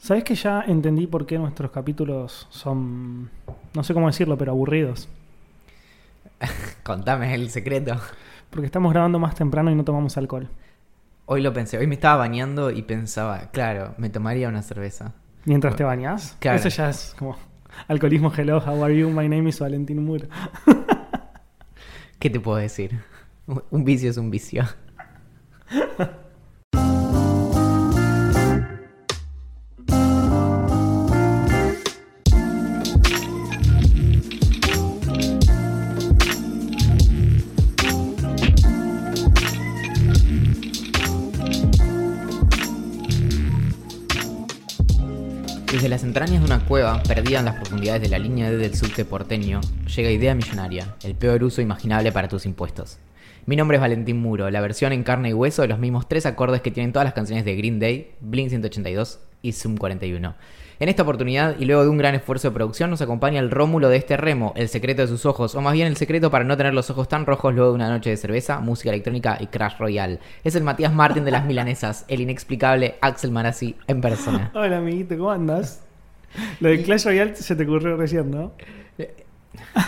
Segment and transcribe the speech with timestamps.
[0.00, 3.28] ¿Sabes que ya entendí por qué nuestros capítulos son,
[3.74, 5.10] no sé cómo decirlo, pero aburridos?
[6.82, 8.00] Contame el secreto.
[8.48, 10.48] Porque estamos grabando más temprano y no tomamos alcohol.
[11.26, 15.12] Hoy lo pensé, hoy me estaba bañando y pensaba, claro, me tomaría una cerveza.
[15.44, 16.34] Mientras te bañas.
[16.40, 16.56] Claro.
[16.58, 17.36] Eso ya es como
[17.86, 19.10] alcoholismo hello, how are you?
[19.10, 20.28] My name is Valentín Muro.
[22.18, 23.00] ¿Qué te puedo decir?
[23.70, 24.64] Un vicio es un vicio.
[46.50, 49.60] Una cueva, perdida en las profundidades de la línea D del subte porteño,
[49.94, 52.98] llega Idea Millonaria, el peor uso imaginable para tus impuestos.
[53.46, 56.26] Mi nombre es Valentín Muro, la versión en carne y hueso de los mismos tres
[56.26, 60.34] acordes que tienen todas las canciones de Green Day, Blink 182 y Zoom 41.
[60.80, 63.88] En esta oportunidad, y luego de un gran esfuerzo de producción, nos acompaña el Rómulo
[63.88, 66.56] de este remo, el secreto de sus ojos, o más bien el secreto para no
[66.56, 69.78] tener los ojos tan rojos luego de una noche de cerveza, música electrónica y Crash
[69.78, 70.18] Royale.
[70.42, 74.50] Es el Matías Martín de las Milanesas, el inexplicable Axel Marazzi en persona.
[74.56, 75.84] Hola, amiguito, ¿cómo andas?
[76.60, 78.52] Lo de Clash Royale se te ocurrió recién, ¿no?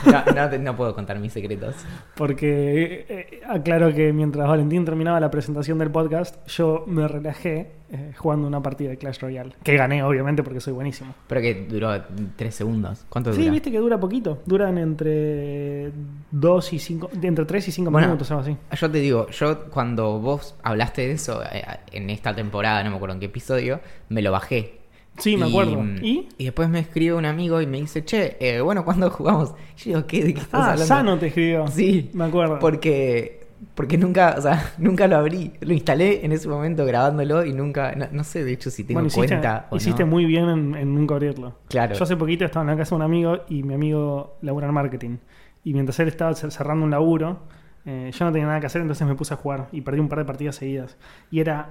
[0.07, 1.77] No, no te- no puedo contar mis secretos.
[2.17, 7.71] Porque eh, eh, aclaro que mientras Valentín terminaba la presentación del podcast, yo me relajé
[7.91, 9.53] eh, jugando una partida de Clash Royale.
[9.63, 11.15] Que gané, obviamente, porque soy buenísimo.
[11.29, 11.93] Pero que duró
[12.37, 13.07] tres segundos.
[13.09, 13.53] ¿Cuánto Sí, dura?
[13.53, 14.43] viste que dura poquito.
[14.47, 15.93] Duran entre
[16.33, 18.57] 2 y 5, entre 3 y 5 Bueno, minutos, algo así.
[18.77, 22.97] Yo te digo, yo cuando vos hablaste de eso eh, en esta temporada, no me
[22.97, 24.82] acuerdo en qué episodio, me lo bajé.
[25.19, 25.83] Sí, me Y, acuerdo.
[25.83, 26.29] mm, ¿Y?
[26.39, 29.51] después me escribe un amigo y me dice, che, eh, bueno, ¿cuándo jugamos?
[29.77, 30.25] Yo digo, ¿qué?
[30.25, 30.87] ¿De qué estás Ah, hablando?
[30.87, 31.67] Sano te escribió.
[31.69, 32.59] Sí, Me acuerdo.
[32.59, 35.53] porque, porque nunca, o sea, nunca lo abrí.
[35.61, 38.97] Lo instalé en ese momento grabándolo y nunca, no, no sé de hecho si tengo
[39.01, 40.11] bueno, hiciste, cuenta o hiciste no.
[40.11, 41.59] muy bien en, en nunca abrirlo.
[41.69, 41.95] Claro.
[41.95, 44.75] Yo hace poquito estaba en la casa de un amigo y mi amigo labura en
[44.75, 45.17] marketing.
[45.63, 47.39] Y mientras él estaba cer- cerrando un laburo,
[47.85, 50.09] eh, yo no tenía nada que hacer, entonces me puse a jugar y perdí un
[50.09, 50.97] par de partidas seguidas.
[51.31, 51.69] Y era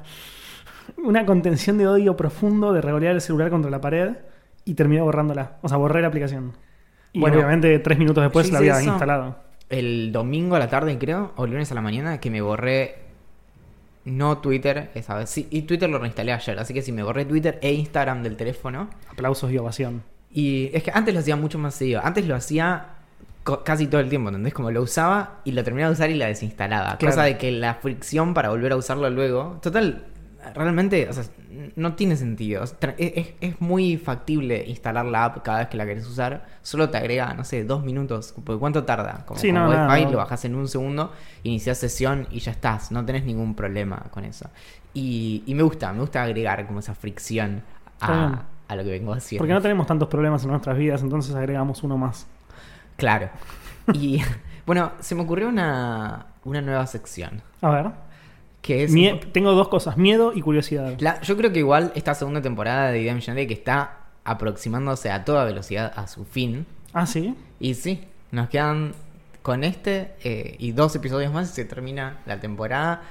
[0.97, 4.14] una contención de odio profundo de revolear el celular contra la pared
[4.66, 5.58] y terminé borrándola.
[5.62, 6.53] O sea, borré la aplicación.
[7.14, 8.90] Y Bueno, obviamente tres minutos después la había eso.
[8.90, 9.38] instalado.
[9.70, 12.96] el domingo a la tarde, creo, o el lunes a la mañana, que me borré.
[14.03, 15.30] No Twitter, esa vez.
[15.30, 16.58] Sí, y Twitter lo reinstalé ayer.
[16.59, 18.90] Así que sí, me borré Twitter e Instagram del teléfono.
[19.12, 20.02] Aplausos y ovación.
[20.31, 22.02] Y es que antes lo hacía mucho más seguido.
[22.03, 22.86] Antes lo hacía
[23.64, 24.53] casi todo el tiempo, ¿entendés?
[24.53, 26.97] Como lo usaba y lo terminaba de usar y la desinstalaba.
[26.97, 27.14] Claro.
[27.16, 29.59] Cosa de que la fricción para volver a usarlo luego.
[29.62, 30.06] Total,
[30.56, 31.24] realmente, o sea,
[31.75, 32.63] no tiene sentido.
[32.63, 36.46] O sea, tra- Es, muy factible instalar la app cada vez que la querés usar.
[36.62, 38.34] Solo te agrega, no sé, dos minutos.
[38.44, 39.24] Porque ¿Cuánto tarda?
[39.25, 40.12] Como Sí, con no, Wi-Fi no.
[40.12, 41.12] lo bajás en un segundo,
[41.44, 42.91] iniciás sesión y ya estás.
[42.91, 44.50] No tenés ningún problema con eso.
[44.94, 47.63] Y, y me gusta, me gusta agregar como esa fricción
[48.00, 49.41] a lo que vengo haciendo.
[49.41, 52.28] Porque no tenemos tantos problemas en nuestras vidas, entonces agregamos uno más.
[52.97, 53.29] Claro.
[53.94, 54.22] Y
[54.66, 57.41] bueno, se me ocurrió una, una nueva sección.
[57.62, 57.91] A ver.
[58.62, 58.92] Que es.
[58.92, 60.94] Mie- tengo dos cosas, miedo y curiosidad.
[61.00, 65.26] La- yo creo que igual esta segunda temporada de Idea Millonaria que está aproximándose a
[65.26, 66.66] toda velocidad a su fin.
[66.94, 67.36] Ah, sí.
[67.60, 68.94] Y sí, nos quedan
[69.42, 73.02] con este eh, y dos episodios más y se termina la temporada.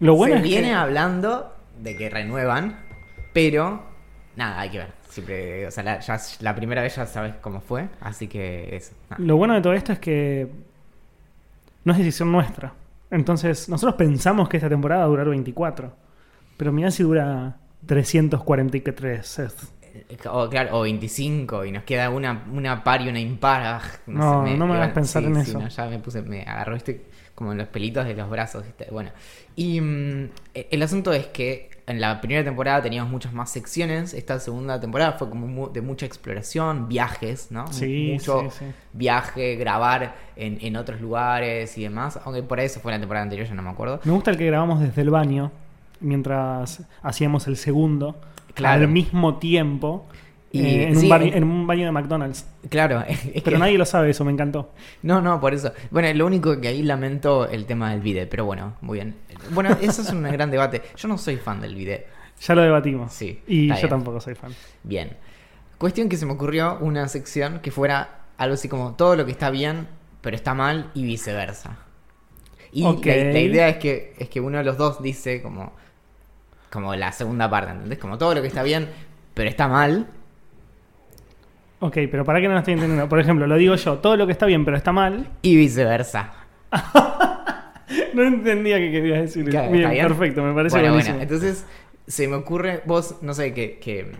[0.00, 0.74] Lo bueno se es viene que...
[0.74, 2.80] hablando de que renuevan,
[3.32, 3.82] pero
[4.34, 4.92] nada, hay que ver.
[5.10, 8.92] Siempre, o sea, la, ya- la primera vez ya sabes cómo fue, así que eso.
[9.10, 9.22] nada.
[9.22, 10.48] Lo bueno de todo esto es que
[11.84, 12.74] no es decisión nuestra.
[13.10, 15.94] Entonces, nosotros pensamos que esta temporada va a durar 24.
[16.56, 19.38] Pero mirá si dura 343.
[19.38, 19.72] Es-
[20.30, 23.62] O, claro, o 25 y nos queda una, una par y una impar.
[23.64, 25.58] ah, No, sé, no me hagas pensar en eso.
[25.58, 28.64] no, ya me puse, me agarró este como en los pelitos de los brazos.
[28.64, 28.88] ¿viste?
[28.90, 29.10] Bueno,
[29.54, 34.12] y mm, el asunto es que en la primera temporada teníamos muchas más secciones.
[34.12, 37.72] Esta segunda temporada fue como de mucha exploración, viajes, ¿no?
[37.72, 38.64] Sí, Mucho sí, sí.
[38.92, 42.18] viaje, grabar en, en otros lugares y demás.
[42.24, 44.00] Aunque por eso fue la temporada anterior, ya no me acuerdo.
[44.04, 45.52] Me gusta el que grabamos desde el baño,
[46.00, 48.16] mientras hacíamos el segundo,
[48.54, 48.82] Claro.
[48.84, 50.06] al mismo tiempo,
[50.52, 52.46] Y- eh, en, sí, un bar- en- en un baño de McDonald's.
[52.70, 54.72] Claro, es Pero que- nadie lo sabe eso, me encantó.
[55.02, 55.72] No, no, por eso.
[55.90, 59.16] Bueno, lo único que ahí lamento el tema del bidet, pero bueno, muy bien.
[59.50, 60.82] Bueno, eso es un gran debate.
[60.96, 62.06] Yo no soy fan del bidet.
[62.40, 63.12] Ya lo debatimos.
[63.12, 63.88] Sí, Y yo bien.
[63.88, 64.52] tampoco soy fan.
[64.82, 65.16] Bien.
[65.78, 69.32] Cuestión que se me ocurrió una sección que fuera algo así como todo lo que
[69.32, 69.88] está bien,
[70.20, 71.78] pero está mal y viceversa.
[72.72, 75.72] Y la, idea es que, es que uno de los dos dice como,
[76.70, 77.98] como la segunda parte, ¿entendés?
[77.98, 78.88] Como todo lo que está bien,
[79.34, 80.06] pero está mal.
[81.80, 83.08] Ok, pero para que no lo estoy entendiendo.
[83.08, 85.26] Por ejemplo, lo digo yo, todo lo que está bien pero está mal.
[85.42, 86.32] Y viceversa.
[88.14, 89.48] No entendía qué querías decir.
[89.48, 91.18] Claro, bien, perfecto, me parece bueno, buenísimo.
[91.18, 91.64] bueno, entonces
[92.06, 94.10] se me ocurre, vos, no sé, que, que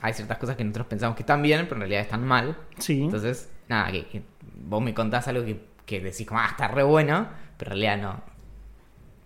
[0.00, 2.56] hay ciertas cosas que nosotros pensamos que están bien, pero en realidad están mal.
[2.78, 3.02] Sí.
[3.02, 4.22] Entonces, nada, que, que
[4.56, 8.02] vos me contás algo que, que decís como, ah, está re bueno, pero en realidad
[8.02, 8.20] no.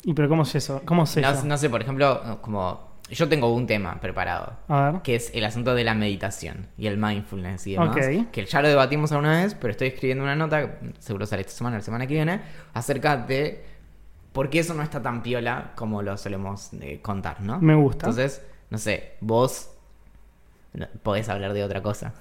[0.05, 0.82] ¿Y pero cómo es eso?
[0.85, 1.44] ¿Cómo es No, eso?
[1.44, 5.02] no sé, por ejemplo, como yo tengo un tema preparado, A ver.
[5.02, 8.31] que es el asunto de la meditación y el mindfulness y demás, Ok.
[8.32, 11.76] que ya lo debatimos alguna vez, pero estoy escribiendo una nota, seguro sale esta semana
[11.76, 12.40] o la semana que viene,
[12.75, 13.64] acerca de
[14.32, 17.58] por qué eso no está tan piola como lo solemos eh, contar, ¿no?
[17.60, 18.06] Me gusta.
[18.06, 19.70] Entonces, no sé, vos
[21.02, 22.12] podés hablar de otra cosa.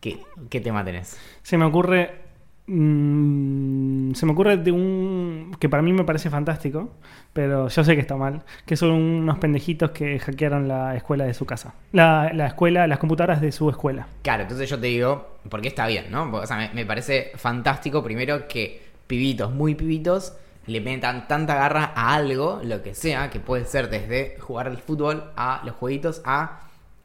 [0.00, 1.18] ¿Qué, qué tema tenés?
[1.42, 2.23] Se me ocurre.
[2.66, 5.56] Mm, se me ocurre de un.
[5.58, 6.90] que para mí me parece fantástico,
[7.32, 8.42] pero yo sé que está mal.
[8.66, 11.74] Que son unos pendejitos que hackearon la escuela de su casa.
[11.92, 14.06] La, la escuela, las computadoras de su escuela.
[14.22, 16.30] Claro, entonces yo te digo, porque está bien, ¿no?
[16.32, 20.34] O sea, me, me parece fantástico primero que pibitos, muy pibitos,
[20.66, 24.78] le metan tanta garra a algo, lo que sea, que puede ser desde jugar al
[24.78, 26.60] fútbol a los jueguitos a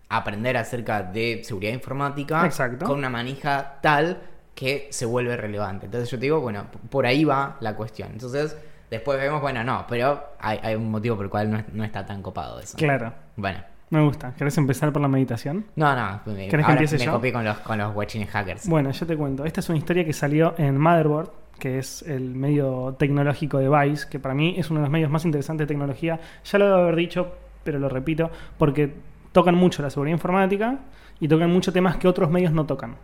[0.08, 2.86] aprender acerca de seguridad informática Exacto.
[2.86, 4.22] con una manija tal
[4.60, 5.86] que se vuelve relevante.
[5.86, 8.10] Entonces yo te digo, bueno, por ahí va la cuestión.
[8.12, 8.58] Entonces
[8.92, 11.84] después vemos, bueno, no, pero hay, hay un motivo por el cual no, es- no
[11.86, 12.78] está tan copado eso.
[12.78, 13.14] Claro.
[13.38, 13.60] Bueno.
[13.92, 14.34] Me gusta.
[14.38, 15.66] ¿Querés empezar por la meditación?
[15.76, 17.14] No, no, me, que ahora empiece me yo?
[17.14, 18.68] copié con los, con los guachines hackers.
[18.68, 19.46] Bueno, yo te cuento.
[19.46, 24.08] Esta es una historia que salió en Motherboard, que es el medio tecnológico de Vice,
[24.08, 26.20] que para mí es uno de los medios más interesantes de tecnología.
[26.46, 27.34] Ya lo debo haber dicho,
[27.64, 28.30] pero lo repito,
[28.60, 28.94] porque
[29.32, 30.80] tocan mucho la seguridad informática
[31.20, 32.96] y tocan mucho temas que otros medios no tocan.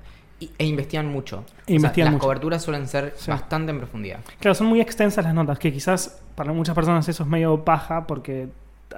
[0.46, 1.38] Y- e investigan mucho.
[1.40, 3.30] O sea, investigan las coberturas suelen ser Sí.
[3.32, 4.20] bastante en profundidad.
[4.40, 8.06] Claro, son muy extensas las notas, que quizás para muchas personas eso es medio paja,
[8.08, 8.48] porque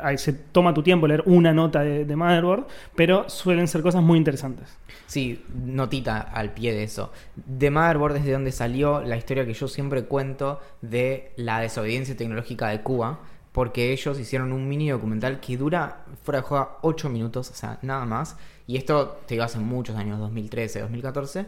[0.04, 4.04] ahí se toma tu tiempo leer una nota de, de Motherboard, pero suelen ser cosas
[4.04, 4.68] muy interesantes.
[5.08, 7.12] Sí, notita al pie de eso.
[7.36, 12.68] De Motherboard desde donde salió la historia que yo siempre cuento de la desobediencia tecnológica
[12.68, 13.20] de Cuba,
[13.54, 17.80] porque ellos hicieron un mini documental que dura, fuera de juego, 8 minutos, o sea,
[17.82, 18.36] nada más.
[18.68, 21.46] Y esto te digo hace muchos años, 2013, 2014.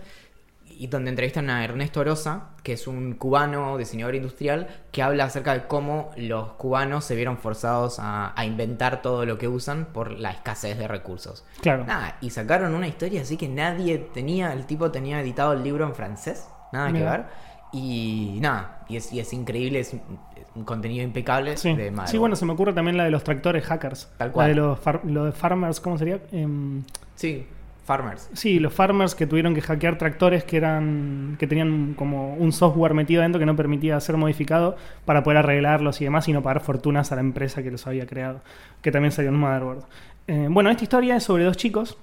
[0.77, 5.54] Y donde entrevistan a Ernesto Orosa, que es un cubano diseñador industrial, que habla acerca
[5.54, 10.12] de cómo los cubanos se vieron forzados a, a inventar todo lo que usan por
[10.12, 11.44] la escasez de recursos.
[11.60, 11.83] Claro.
[11.83, 15.86] Nada, y sacaron una historia así que nadie tenía, el tipo tenía editado el libro
[15.86, 17.25] en francés, nada que ver.
[17.72, 19.95] Y nada, y es, y es increíble, es
[20.56, 21.69] un, contenido impecable Sí.
[21.69, 22.07] de Motherboard.
[22.10, 24.10] sí, bueno, se me ocurre también la de los tractores hackers.
[24.18, 24.48] Tal La cual.
[24.50, 26.19] de los far- lo de farmers, ¿cómo sería?
[26.31, 26.84] Em,
[27.16, 27.46] Sí,
[27.86, 28.30] Farmers.
[28.34, 32.94] Sí, los farmers que tuvieron que hackear tractores que eran que tenían como un software
[32.94, 34.75] metido dentro que no permitía ser modificado
[35.06, 38.06] para poder arreglarlos y demás y no pagar fortunas a la empresa que los había
[38.06, 38.42] creado,
[38.84, 39.86] que también salió en Motherboard.
[40.28, 41.98] Eh, bueno, esta historia es sobre dos chicos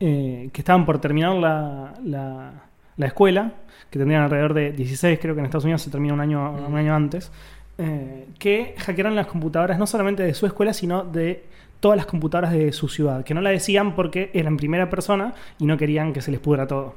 [0.00, 2.52] eh, que estaban por terminar la, la-
[2.96, 3.52] la escuela,
[3.90, 6.66] que tendrían alrededor de 16, creo que en Estados Unidos se termina un año, Mm.
[6.66, 7.30] un año antes,
[7.78, 11.44] eh, que hackearon las computadoras no solamente de su escuela, sino de
[11.80, 15.34] todas las computadoras de su ciudad, que no la decían porque era en primera persona
[15.58, 16.94] y no querían que se les pudra todo.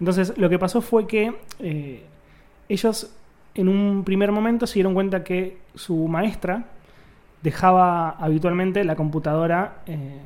[0.00, 2.02] Entonces, lo que pasó fue que eh,
[2.68, 3.14] ellos
[3.54, 6.64] en un primer momento se dieron cuenta que su maestra
[7.42, 10.18] dejaba habitualmente la computadora eh,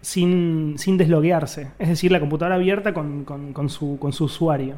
[0.00, 4.76] sin, sin desloguearse, es decir, la computadora abierta con, con- con su, con su usuario.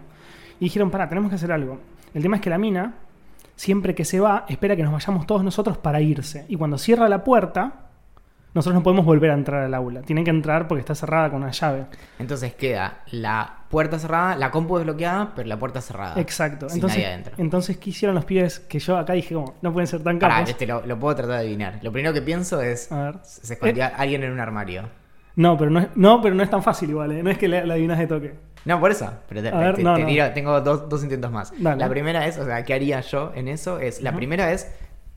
[0.58, 1.78] Y dijeron, para, tenemos que hacer algo.
[2.14, 2.94] El tema es que la mina,
[3.56, 6.44] siempre que se va, espera que nos vayamos todos nosotros para irse.
[6.48, 7.86] Y cuando cierra la puerta,
[8.52, 10.02] nosotros no podemos volver a entrar al aula.
[10.02, 11.86] Tienen que entrar porque está cerrada con una llave.
[12.18, 16.20] Entonces queda la puerta cerrada, la compu desbloqueada, pero la puerta cerrada.
[16.20, 16.68] Exacto.
[16.68, 17.34] Sin Entonces, nadie adentro.
[17.38, 18.58] entonces, ¿qué hicieron los pibes?
[18.58, 20.50] Que yo acá dije, como, no pueden ser tan Pará, capos.
[20.50, 21.78] este lo, lo puedo tratar de adivinar.
[21.82, 22.90] Lo primero que pienso es.
[22.90, 23.14] A ver.
[23.22, 23.92] Se escondía Eh.
[23.96, 24.88] alguien en un armario.
[25.36, 27.22] No, pero no es, no, pero no es tan fácil igual, ¿eh?
[27.22, 28.34] No es que la, la adivinas de toque.
[28.64, 29.10] No, por eso.
[29.28, 30.06] Pero te, A ver, te- no, te no.
[30.08, 31.52] tiro- tengo dos, dos intentos más.
[31.58, 31.80] Dale.
[31.80, 33.78] La primera es, o sea, ¿qué haría yo en eso?
[33.78, 34.70] Es, la primera es,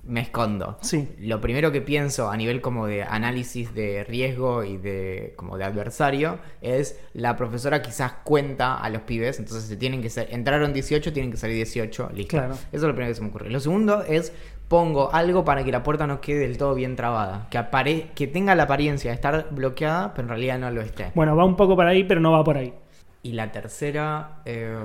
[0.05, 0.77] me escondo.
[0.81, 1.09] Sí.
[1.19, 5.63] Lo primero que pienso a nivel como de análisis de riesgo y de como de
[5.63, 10.73] adversario es la profesora quizás cuenta a los pibes, entonces se tienen que ser, entraron
[10.73, 12.31] 18, tienen que salir 18, listo.
[12.37, 12.53] Claro.
[12.53, 13.49] Eso es lo primero que se me ocurre.
[13.49, 14.33] Lo segundo es
[14.73, 18.25] pongo algo para que la puerta no quede del todo bien trabada, que apare que
[18.25, 21.11] tenga la apariencia de estar bloqueada, pero en realidad no lo esté.
[21.13, 22.73] Bueno, va un poco por ahí, pero no va por ahí.
[23.21, 24.75] Y la tercera, eh,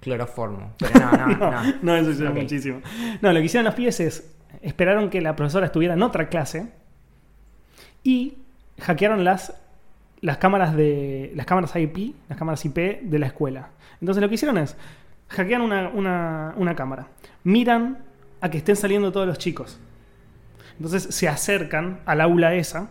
[0.00, 0.72] cloroformo.
[0.78, 1.74] Pero no, no, No, no.
[1.82, 2.36] no, eso ya es Ok.
[2.42, 2.80] muchísimo.
[3.20, 6.68] No, lo que hicieron los pibes es esperaron que la profesora estuviera en otra clase
[8.04, 8.38] y
[8.80, 9.52] hackearon las,
[10.20, 13.70] las cámaras de las cámaras IP, las cámaras IP de la escuela.
[14.00, 14.76] Entonces lo que hicieron es
[15.28, 17.08] hackean una, una, una cámara,
[17.44, 17.98] miran
[18.40, 19.78] a que estén saliendo todos los chicos.
[20.76, 22.90] Entonces se acercan al aula esa,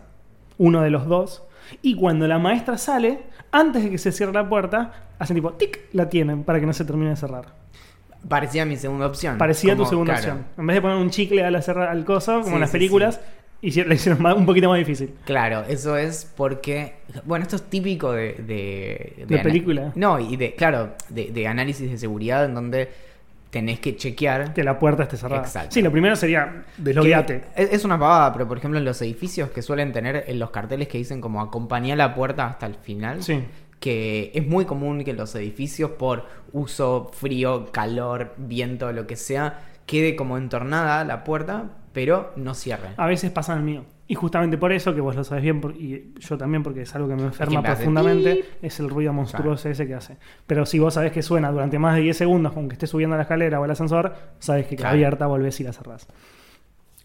[0.58, 1.42] uno de los dos,
[1.82, 5.80] y cuando la maestra sale, antes de que se cierre la puerta, hacen tipo tic,
[5.92, 7.54] la tienen para que no se termine de cerrar.
[8.28, 9.38] Parecía mi segunda opción.
[9.38, 10.46] Parecía tu segunda claro, opción.
[10.58, 12.78] En vez de poner un chicle al cerrar al coso, como Sí, en las sí,
[13.62, 15.14] hicieron, la hicieron más- un poquito más difícil.
[15.24, 16.94] Claro, eso es porque.
[17.24, 18.34] Bueno, esto es típico de.
[19.26, 19.92] De, película.
[19.94, 20.54] No, y de.
[20.54, 22.88] Claro, de, de análisis de seguridad en donde
[23.50, 24.52] tenés que chequear.
[24.54, 25.42] Que la puerta esté cerrada.
[25.42, 25.70] Exacto.
[25.72, 27.44] Sí, lo primero sería deslogueate.
[27.56, 30.50] Es, es una pavada, pero por ejemplo en los edificios que suelen tener en los
[30.50, 33.22] carteles que dicen como acompañá la puerta hasta el final.
[33.22, 33.42] Sí.
[33.80, 39.60] Que es muy común que los edificios por uso, frío, calor, viento, lo que sea,
[39.86, 42.88] quede como entornada la puerta, pero no cierre.
[42.96, 43.84] A veces pasa en el mío.
[44.10, 47.08] Y justamente por eso, que vos lo sabés bien, y yo también, porque es algo
[47.08, 50.16] que me enferma que me hace profundamente, es el ruido monstruoso ese que hace.
[50.46, 53.22] Pero si vos sabés que suena durante más de 10 segundos, aunque estés subiendo la
[53.22, 54.94] escalera o el ascensor, sabés que Claro.
[54.94, 56.06] abierta, volvés y la cerrás.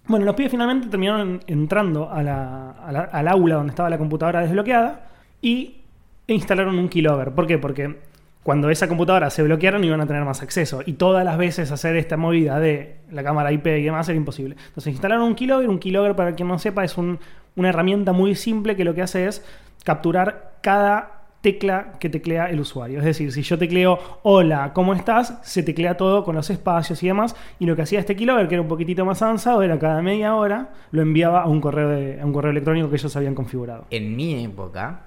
[0.07, 3.97] Bueno, los pibes finalmente terminaron entrando a la- a la- al aula donde estaba la
[3.97, 5.07] computadora desbloqueada
[5.41, 5.81] y
[6.27, 7.31] instalaron un keylogger.
[7.31, 7.57] ¿Por qué?
[7.57, 7.99] Porque
[8.43, 10.81] cuando esa computadora se bloquearon iban a tener más acceso.
[10.85, 14.55] Y todas las veces hacer esta movida de la cámara IP y demás era imposible.
[14.67, 15.69] Entonces instalaron un keylogger.
[15.69, 17.19] Un keylogger, para quien no sepa, es un-
[17.55, 19.45] una herramienta muy simple que lo que hace es
[19.83, 22.99] capturar cada tecla que teclea el usuario.
[22.99, 25.39] Es decir, si yo tecleo hola, ¿cómo estás?
[25.43, 27.35] Se teclea todo con los espacios y demás.
[27.59, 30.35] Y lo que hacía este keylogger, que era un poquitito más avanzado, era cada media
[30.35, 33.85] hora lo enviaba a un correo, a un correo electrónico que ellos habían configurado.
[33.89, 35.01] En mi época,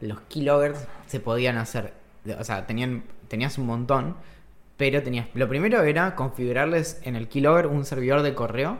[0.00, 1.92] los keyloggers se podían hacer,
[2.38, 4.16] o sea, tenían, tenías un montón,
[4.76, 8.78] pero tenías, lo primero era configurarles en el keylogger un servidor de correo,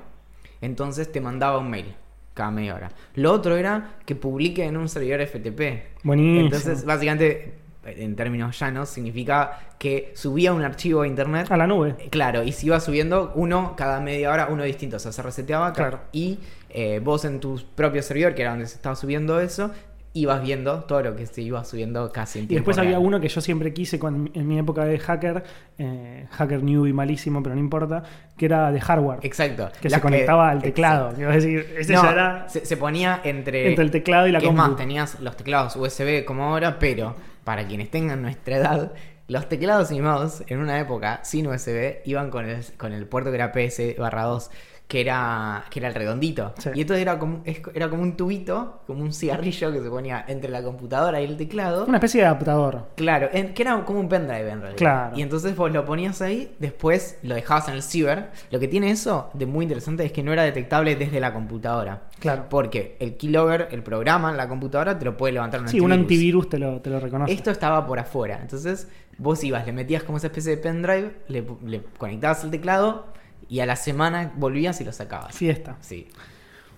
[0.60, 1.94] entonces te mandaba un mail
[2.34, 2.90] cada media hora.
[3.14, 6.02] Lo otro era que publique en un servidor FTP.
[6.02, 6.40] Buenísimo.
[6.46, 11.96] Entonces, básicamente, en términos llanos, significa que subía un archivo a internet A la nube.
[11.98, 15.20] eh, Claro, y si iba subiendo uno cada media hora, uno distinto, o sea, se
[15.20, 16.00] reseteaba Claro.
[16.12, 16.38] y
[16.70, 19.70] eh, vos en tu propio servidor, que era donde se estaba subiendo eso,
[20.14, 23.18] ibas viendo todo lo que se iba subiendo casi en Y tiempo después había uno
[23.20, 25.42] que yo siempre quise cuando- en mi época de hacker,
[25.78, 28.02] eh, hacker newbie malísimo, pero no importa,
[28.36, 29.20] que era de hardware.
[29.22, 29.70] Exacto.
[29.80, 31.14] que se conectaba al teclado.
[31.14, 34.38] Quiero decir, ese No, ya era se, se ponía entre, entre el teclado y la
[34.40, 34.62] que es compu.
[34.68, 37.14] más, tenías los teclados USB como ahora, pero
[37.44, 38.92] para quienes tengan nuestra edad,
[39.28, 43.30] los teclados y mouse en una época sin USB iban con el, con el puerto
[43.30, 44.50] que era PS barra 2,
[44.92, 46.52] que era, que era el redondito.
[46.58, 46.68] Sí.
[46.74, 50.50] Y entonces era como, era como un tubito, como un cigarrillo que se ponía entre
[50.50, 51.86] la computadora y el teclado.
[51.86, 52.88] Una especie de adaptador.
[52.94, 54.76] Claro, en- que era como un pendrive en realidad.
[54.76, 55.16] Claro.
[55.16, 58.32] Y entonces vos lo ponías ahí, después lo dejabas en el ciber.
[58.50, 62.02] Lo que tiene eso de muy interesante es que no era detectable desde la computadora.
[62.18, 62.44] Claro.
[62.50, 65.92] Porque el keylogger, el programa en la computadora, te lo puede levantar un Sí, un
[65.92, 67.32] antivirus te lo, te lo reconoce.
[67.32, 68.40] Esto estaba por afuera.
[68.42, 73.06] Entonces vos ibas, le metías como esa especie de pendrive, le, le conectabas el teclado
[73.52, 75.36] y a la semana volvías y lo sacabas.
[75.36, 75.76] Fiesta.
[75.82, 76.08] Sí.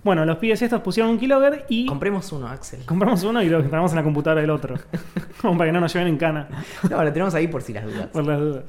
[0.03, 2.85] Bueno, los pibes estos pusieron un keylogger y Compremos uno, Axel.
[2.85, 4.75] compramos uno y lo instalamos en la computadora del otro.
[5.41, 6.49] Como para que no nos lleven en cana.
[6.91, 8.09] No, lo tenemos ahí por si las dudas.
[8.09, 8.65] por las dudas.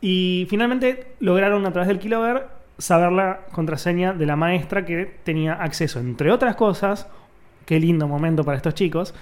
[0.00, 5.52] Y finalmente lograron a través del keylogger saber la contraseña de la maestra que tenía
[5.54, 7.06] acceso, entre otras cosas,
[7.66, 9.14] qué lindo momento para estos chicos,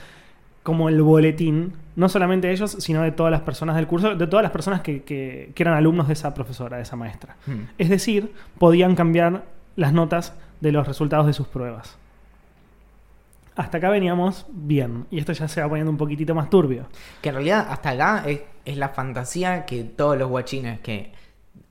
[0.66, 4.26] como el boletín, no solamente de ellos, sino de todas las personas del curso, de
[4.26, 7.36] todas las personas que, que- que eran alumnos de esa profesora, de esa maestra.
[7.46, 7.66] Hmm.
[7.78, 9.44] Es decir, podían cambiar
[9.76, 11.96] las notas de los resultados de sus pruebas.
[13.54, 16.86] Hasta acá veníamos bien, y esto ya se va poniendo un poquitito más turbio.
[17.22, 21.12] Que en realidad hasta acá es, es la fantasía que todos los guachines que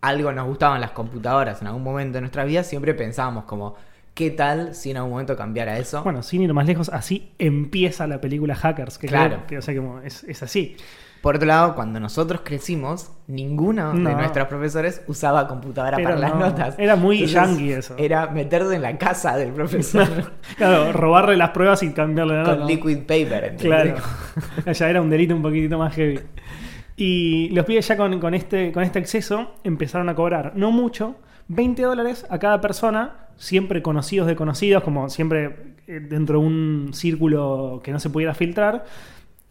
[0.02, 3.76] algo nos gustaban las computadoras en algún momento de nuestra vida siempre pensábamos como,
[4.16, 6.02] ¿qué tal si en algún momento cambiara eso?
[6.04, 8.98] Bueno, sin ir más lejos, así empieza la película Hackers.
[8.98, 9.36] Que Claro.
[9.36, 10.76] creo que, o sea, como es, es así.
[11.22, 16.40] Por otro lado, cuando nosotros crecimos, ninguno de nuestros profesores usaba computadora para las no,
[16.40, 16.76] notas.
[16.78, 17.96] era muy yankee eso.
[17.98, 20.08] Era meterte en la casa del profesor
[20.58, 22.72] Claro, robarle las pruebas y cambiarle la con nota.
[22.72, 23.44] liquid paper.
[23.46, 23.94] ¿entendés?
[23.94, 24.72] Claro.
[24.72, 26.20] ya era un delito un poquitito más heavy.
[26.96, 31.16] Y los pibes ya con, con este, con este acceso empezaron a cobrar, no mucho,
[31.48, 36.90] 20 dólares a cada persona, siempre conocidos de conocidos, como siempre eh, dentro de un
[36.94, 38.86] círculo que no se pudiera filtrar,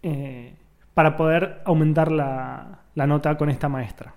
[0.03, 0.55] eh,
[0.95, 4.15] para poder aumentar la, la nota con esta maestra.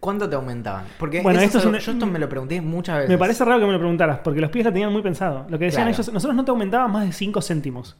[0.00, 0.84] ¿Cuánto te aumentaban?
[0.98, 3.10] Porque Bueno, esto es es algo- un- yo esto me lo pregunté muchas veces.
[3.10, 5.46] Me parece raro que me lo preguntaras, porque los pibes lo tenían muy pensado.
[5.48, 5.94] Lo que decían Claro.
[5.94, 7.96] ellos, nosotros no te aumentaban más de 5 céntimos.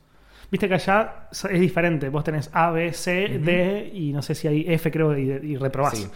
[0.51, 2.09] Viste que allá es diferente.
[2.09, 3.41] Vos tenés A, B, C.
[3.43, 5.99] D y no sé si hay F, creo, y, y reprobás.
[5.99, 6.07] Sí.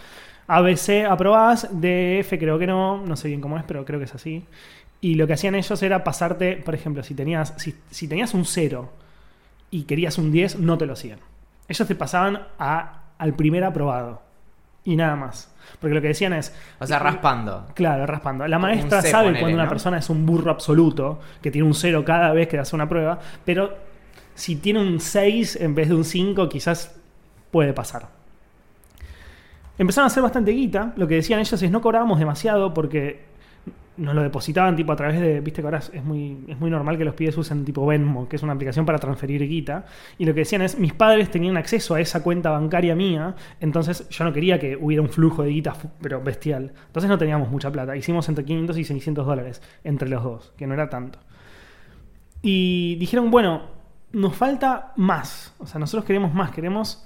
[0.50, 3.85] A, B, C aprobás, D, F creo que no, no sé bien cómo es, pero
[3.85, 4.45] creo que es así.
[5.00, 8.45] Y lo que hacían ellos era pasarte, por ejemplo, si tenías, si, si tenías un
[8.45, 8.90] 0
[9.71, 11.21] y querías un 10, no te lo hacían.
[11.69, 14.23] Ellos te pasaban a, al primer aprobado.
[14.83, 15.54] Y nada más.
[15.78, 17.69] Porque lo que decían es, O sea, raspando.
[17.75, 18.47] Claro, raspando.
[18.49, 19.71] La Un maestra C, sabe ponele, cuando una ¿no?
[19.71, 23.21] persona es un burro absoluto, que tiene un cero cada vez que hace una prueba,
[23.45, 23.78] pero
[24.35, 26.99] si tiene un 6 en vez de un 5, quizás
[27.52, 28.19] puede pasar.
[29.80, 30.92] Empezaron a hacer bastante guita.
[30.96, 33.25] Lo que decían ellos es no cobrábamos demasiado porque
[33.96, 36.99] nos lo depositaban tipo a través de, viste que ahora es muy, es muy normal
[36.99, 39.87] que los pibes usen tipo Venmo, que es una aplicación para transferir guita.
[40.18, 44.06] Y lo que decían es, mis padres tenían acceso a esa cuenta bancaria mía, entonces
[44.10, 46.75] yo no quería que hubiera un flujo de guita, pero bestial.
[46.88, 47.96] Entonces no teníamos mucha plata.
[47.96, 51.20] Hicimos entre 500 y 600 dólares entre los dos, que no era tanto.
[52.42, 53.62] Y dijeron, bueno,
[54.12, 55.54] nos falta más.
[55.58, 57.02] O sea, nosotros queremos más, queremos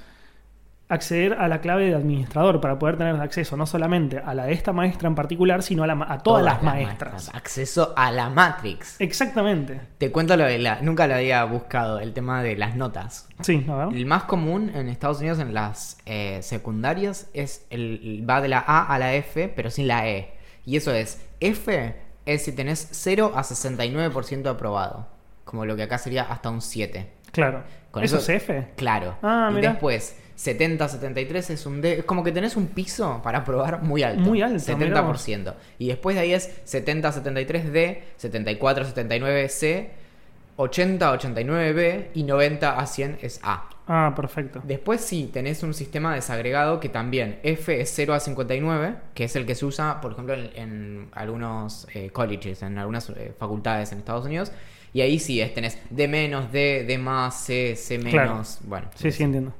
[0.94, 4.52] acceder a la clave de administrador para poder tener acceso no solamente a la de
[4.52, 7.30] esta maestra en particular, sino a, la a todas, las maestras.
[7.34, 9.00] Acceso a la Matrix.
[9.00, 9.80] Exactamente.
[9.98, 10.80] Te cuento lo de la.
[10.80, 13.28] Nunca lo había buscado, el tema de las notas.
[13.40, 13.96] Sí, a ver.
[13.96, 18.64] El más común en Estados Unidos en las eh, secundarias es el va de la
[18.66, 20.32] A a la F, pero sin la E.
[20.64, 21.96] Y eso es F
[22.26, 25.06] es si tenés 0 a 69% aprobado,
[25.44, 27.10] como lo que acá sería hasta un 7.
[27.32, 27.62] Claro.
[27.90, 28.72] Con ¿Eso, eso- es F?
[28.76, 29.16] Claro.
[29.22, 29.70] Ah, y mirá.
[29.72, 34.02] después 70 73 es un D, es como que tenés un piso para aprobar muy
[34.02, 34.20] alto.
[34.20, 35.26] Muy alto, mirá vos.
[35.28, 35.54] 70%.
[35.78, 39.90] Y después de ahí es 70 73 D, 74 79 C,
[40.56, 43.68] 80 89 B y 90 a 100 es A.
[43.86, 44.62] Ah, perfecto.
[44.64, 49.36] Después sí, tenés un sistema desagregado que también F es 0 a 59, que es
[49.36, 53.92] el que se usa, por ejemplo, en, en algunos eh, colleges, en algunas eh, facultades
[53.92, 54.52] en Estados Unidos.
[54.94, 58.12] Y ahí sí, es, tenés D menos, D, D más, C, C menos.
[58.12, 58.42] Claro.
[58.62, 59.52] Bueno, Sí, sí, entiendo.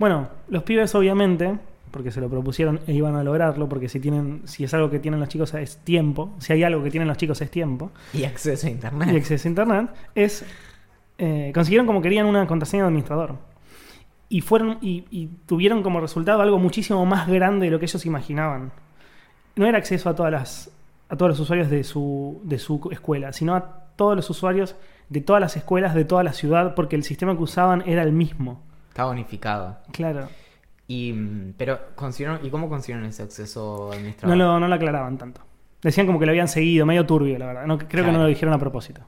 [0.00, 1.58] Bueno, los pibes obviamente,
[1.90, 4.98] porque se lo propusieron e iban a lograrlo, porque si tienen, si es algo que
[4.98, 8.24] tienen los chicos es tiempo, si hay algo que tienen los chicos es tiempo, Y
[8.24, 9.10] acceso a internet.
[9.12, 10.46] y acceso a internet, es
[11.18, 13.34] eh, consiguieron como querían una contraseña de administrador.
[14.30, 18.06] Y fueron y, y tuvieron como resultado algo muchísimo más grande de lo que ellos
[18.06, 18.72] imaginaban.
[19.54, 20.70] No era acceso a todas las
[21.10, 24.76] a todos los usuarios de su, de su escuela, sino a todos los usuarios
[25.10, 28.12] de todas las escuelas de toda la ciudad, porque el sistema que usaban era el
[28.12, 28.62] mismo.
[28.90, 29.78] Está unificado.
[29.92, 30.28] Claro.
[30.86, 31.78] Y, mm, pero,
[32.42, 34.36] ¿y cómo consiguieron ese acceso No administrador?
[34.36, 35.40] lo, no lo aclaraban tanto.
[35.82, 37.66] Decían como que lo habían seguido, medio turbio, la verdad.
[37.66, 39.00] No, creo que no lo dijeron a propósito.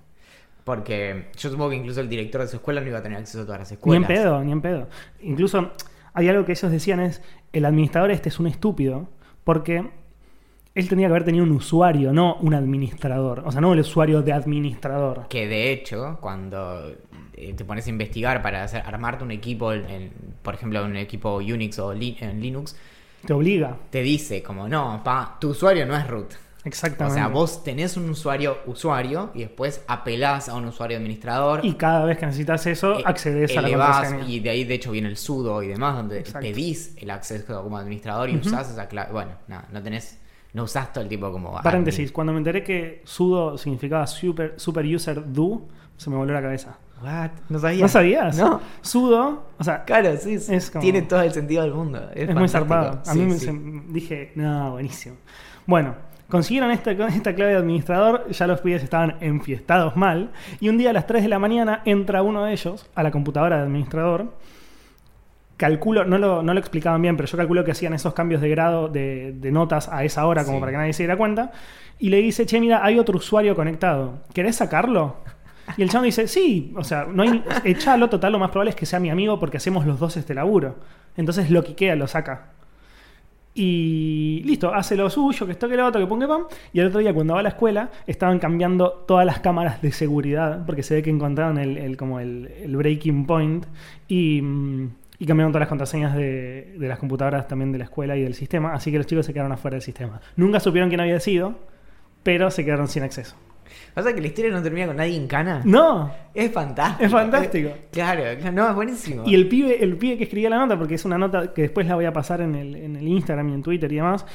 [0.64, 3.42] Porque yo supongo que incluso el director de su escuela no iba a tener acceso
[3.42, 4.08] a todas las Ni en escuelas.
[4.08, 4.88] pedo, ni en pedo.
[5.20, 5.72] Incluso
[6.14, 7.20] hay algo que ellos decían es,
[7.52, 9.08] el administrador este es un estúpido,
[9.44, 9.90] porque
[10.74, 13.42] él tenía que haber tenido un usuario, no un administrador.
[13.44, 15.26] O sea, no el usuario de administrador.
[15.28, 16.92] Que de hecho, cuando
[17.34, 20.10] eh, te pones a investigar para hacer, armarte un equipo, en,
[20.42, 22.76] por ejemplo, un equipo Unix o li- en Linux,
[23.26, 23.76] Te obliga.
[23.90, 26.32] te dice como, no, pa, tu usuario no es root.
[26.64, 27.18] O Exactamente.
[27.18, 31.58] sea, vos tenés un usuario usuario y después apelás a un usuario administrador.
[31.64, 34.28] Y cada vez que necesitas eso, eh, accedes a la contraseña.
[34.28, 36.46] Y de ahí, de hecho, viene el sudo y demás, donde Exacto.
[36.46, 39.10] pedís el acceso como administrador y usás esa clave.
[39.12, 40.20] Bueno, nada, no tenés,
[40.52, 41.48] no usás todo el tiempo como.
[41.50, 41.62] admin.
[41.62, 45.62] Paréntesis, cuando me enteré que sudo significaba super, super user do,
[45.96, 46.76] se me volvió la cabeza.
[47.02, 47.30] What?
[47.48, 47.80] ¿No sabías?
[47.82, 48.38] ¿No sabías?
[48.38, 48.60] No.
[48.80, 50.54] Sudo, o sea, Claro, sí, sí.
[50.54, 52.10] Es como- tiene todo el sentido del mundo.
[52.14, 53.00] Es, Es muy zarpado.
[53.00, 53.50] A Sí, mí me, sí.
[53.88, 55.16] dije, no, buenísimo.
[55.66, 55.96] Bueno,
[56.28, 60.90] consiguieron esta, esta clave de administrador, ya los pibes estaban enfiestados mal, y un día
[60.90, 64.32] a las 3 de la mañana entra uno de ellos a la computadora de administrador.
[65.62, 68.48] Calculo, no lo, no lo explicaban bien, pero yo calculo que hacían esos cambios de
[68.48, 70.60] grado de, de notas a esa hora, como Sí.
[70.60, 71.52] para que nadie se diera cuenta.
[72.00, 74.14] Y le dice, che, mira, hay otro usuario conectado.
[74.34, 75.18] ¿Querés sacarlo?
[75.76, 78.76] Y el chabón dice, sí, o sea, no hay, echalo, total, lo más probable es
[78.76, 80.74] que sea mi amigo porque hacemos los dos este laburo.
[81.16, 82.48] Entonces lo quiquea, lo saca.
[83.54, 86.44] Y listo, hace lo suyo, que esto que lo otro, que ponga pam.
[86.72, 89.92] Y el otro día, cuando va a la escuela, estaban cambiando todas las cámaras de
[89.92, 93.66] seguridad, porque se ve que encontraron el, el- como el, el breaking point.
[94.08, 94.88] Y, mm,
[95.22, 98.34] y cambiaron todas las contraseñas de, de las computadoras también de la escuela y del
[98.34, 98.74] sistema.
[98.74, 100.20] Así que los chicos se quedaron afuera del sistema.
[100.34, 101.60] Nunca supieron quién había sido,
[102.24, 103.36] pero se quedaron sin acceso.
[103.94, 105.62] ¿Pasa que la historia no termina con nadie en cana?
[105.64, 106.10] ¡No!
[106.34, 107.04] Es fantástico.
[107.04, 107.68] Es fantástico.
[107.68, 109.22] Eh, claro, claro, no, es buenísimo.
[109.24, 111.86] Y el pibe, el pibe que escribía la nota, porque es una nota que después
[111.86, 114.26] la voy a pasar en el, en el Instagram y en Twitter y demás,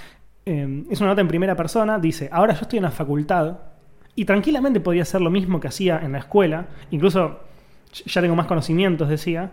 [0.46, 3.58] eh, es una nota en primera persona, dice, ahora yo estoy en la facultad
[4.16, 7.42] y tranquilamente podría hacer lo mismo que hacía en la escuela, incluso
[8.06, 9.52] ya tengo más conocimientos, decía,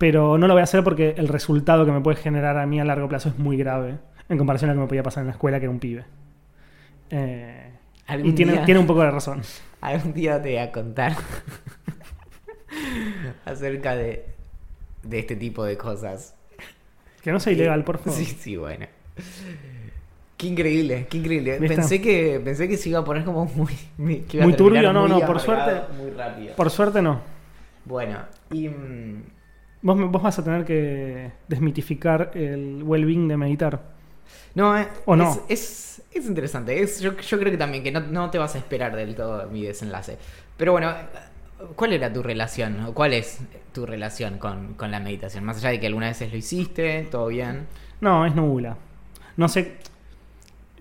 [0.00, 2.80] pero no lo voy a hacer porque el resultado que me puede generar a mí
[2.80, 3.98] a largo plazo es muy grave
[4.30, 6.04] en comparación a lo que me podía pasar en la escuela, que era un pibe.
[7.10, 7.70] Eh,
[8.24, 9.42] y tiene, día- tiene un poco de razón.
[9.82, 11.12] Algún día te voy a contar
[13.44, 14.24] acerca de,
[15.02, 16.34] de este tipo de cosas.
[17.22, 18.18] Que no sea ilegal, por favor.
[18.18, 18.86] Sí, sí, bueno.
[20.36, 21.58] Qué increíble, qué increíble.
[21.58, 21.76] ¿Viste?
[21.76, 23.76] Pensé que, pensé que se iba a poner como muy...
[23.98, 26.54] muy que iba a Muy turbio, no, muy no, por suerte- Muy rápido.
[26.56, 27.20] Por suerte no.
[27.84, 28.68] Bueno, y...
[28.68, 29.22] mm,
[29.82, 33.80] Vos, vos vas a tener que desmitificar el well-being de meditar.
[34.54, 35.24] No, eh, ¿O no?
[35.24, 36.82] Es, es, es interesante.
[36.82, 39.48] Es, yo, yo creo que también que no, no te vas a esperar del todo
[39.48, 40.18] mi desenlace.
[40.56, 40.92] Pero bueno,
[41.76, 42.80] ¿cuál era tu relación?
[42.86, 43.40] ¿O cuál es
[43.72, 45.44] tu relación con, con la meditación?
[45.44, 47.66] Más allá de que algunas veces lo hiciste, todo bien.
[48.00, 48.76] No, es nula.
[49.36, 49.78] No sé.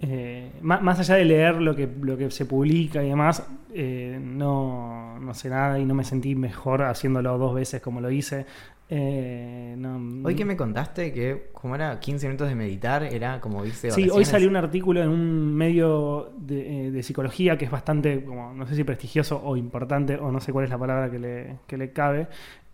[0.02, 4.18] eh, má- más, allá de leer lo que, lo que se publica y demás, eh,
[4.22, 8.46] no, no sé nada y no me sentí mejor haciéndolo dos veces como lo hice.
[8.91, 13.63] Eh, no- Hoy que me contaste que como era 15 minutos de meditar, era como
[13.63, 17.71] de Sí, hoy salió un artículo en un medio de, eh, de psicología que es
[17.71, 21.12] bastante, como, no sé si prestigioso o importante, o no sé cuál es la palabra
[21.12, 22.28] que le, que le cabe,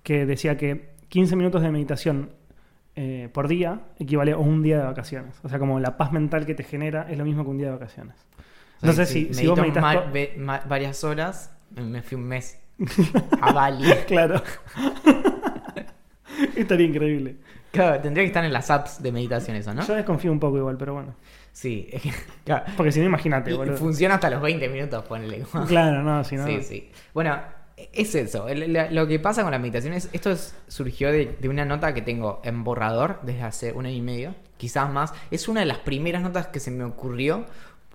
[0.03, 2.29] que decía que 15 minutos de meditación
[2.95, 5.35] eh, por día equivale a un día de vacaciones.
[5.43, 7.67] O sea, como la paz mental que te genera es lo mismo que un día
[7.67, 8.15] de vacaciones.
[8.77, 10.13] O sea, No sé si, si vos medito meditas...
[10.13, 10.33] ve-
[10.69, 12.57] varias horas, me fui un mes
[13.41, 13.83] a Bali.
[14.07, 14.41] Claro.
[16.55, 17.35] Estaría increíble.
[17.71, 19.85] Claro, tendría que estar en las apps de meditación eso, ¿no?
[19.85, 21.13] Yo desconfío un poco igual, pero bueno.
[21.51, 22.11] Sí, es que,
[22.45, 22.65] claro.
[22.77, 23.77] Porque si no, imagínate, boludo.
[23.77, 25.43] funciona hasta los 20 minutos, ponele.
[25.67, 26.45] Claro, no, si no...
[26.45, 26.89] Sí, sí.
[27.13, 27.37] Bueno,
[27.93, 28.47] es eso.
[28.91, 30.09] Lo que pasa con la meditación es.
[30.13, 33.95] Esto es- surgió de, de una nota que tengo en borrador desde hace un año
[33.97, 35.13] y medio, quizás más.
[35.31, 37.45] Es una de las primeras notas que se me ocurrió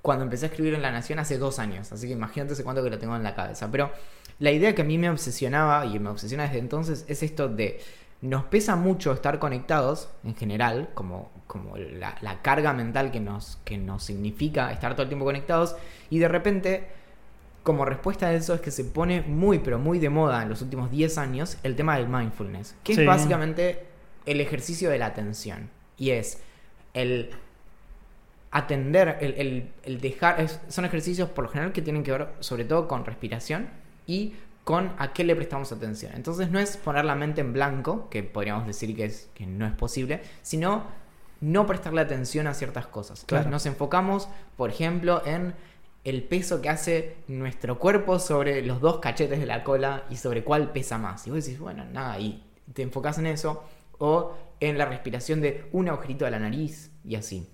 [0.03, 1.90] cuando empecé a escribir en La Nación hace dos años.
[1.92, 3.70] Así que imagínate hace cuánto que lo tengo en la cabeza.
[3.70, 3.90] Pero
[4.38, 7.81] la idea que a mí me obsesionaba y me obsesiona desde entonces es esto de.
[8.22, 13.59] Nos pesa mucho estar conectados en general, como, como la, la carga mental que nos,
[13.64, 15.74] que nos significa estar todo el tiempo conectados,
[16.11, 16.88] y de repente
[17.62, 20.62] como respuesta a eso es que se pone muy, pero muy de moda en los
[20.62, 23.00] últimos 10 años el tema del mindfulness, que Sí.
[23.02, 23.85] es básicamente
[24.26, 25.68] el ejercicio de la atención.
[25.98, 26.38] Y es
[26.94, 27.30] el
[28.50, 32.28] atender, el, el- el dejar, es- son ejercicios por lo general que tienen que ver
[32.40, 33.68] sobre todo con respiración
[34.06, 36.12] y con a qué le prestamos atención.
[36.14, 39.66] Entonces no es poner la mente en blanco, que podríamos decir que, es, que no
[39.66, 40.85] es posible, sino
[41.40, 43.20] no prestarle atención a ciertas cosas.
[43.23, 45.55] Entonces nos enfocamos, por ejemplo, en
[46.05, 50.44] el peso que hace nuestro cuerpo sobre los dos cachetes de la cola y sobre
[50.44, 51.27] cuál pesa más.
[51.27, 53.64] Y vos decís, bueno, nada, y te enfocas en eso,
[53.99, 57.46] o en la respiración de un agujerito de la nariz y así.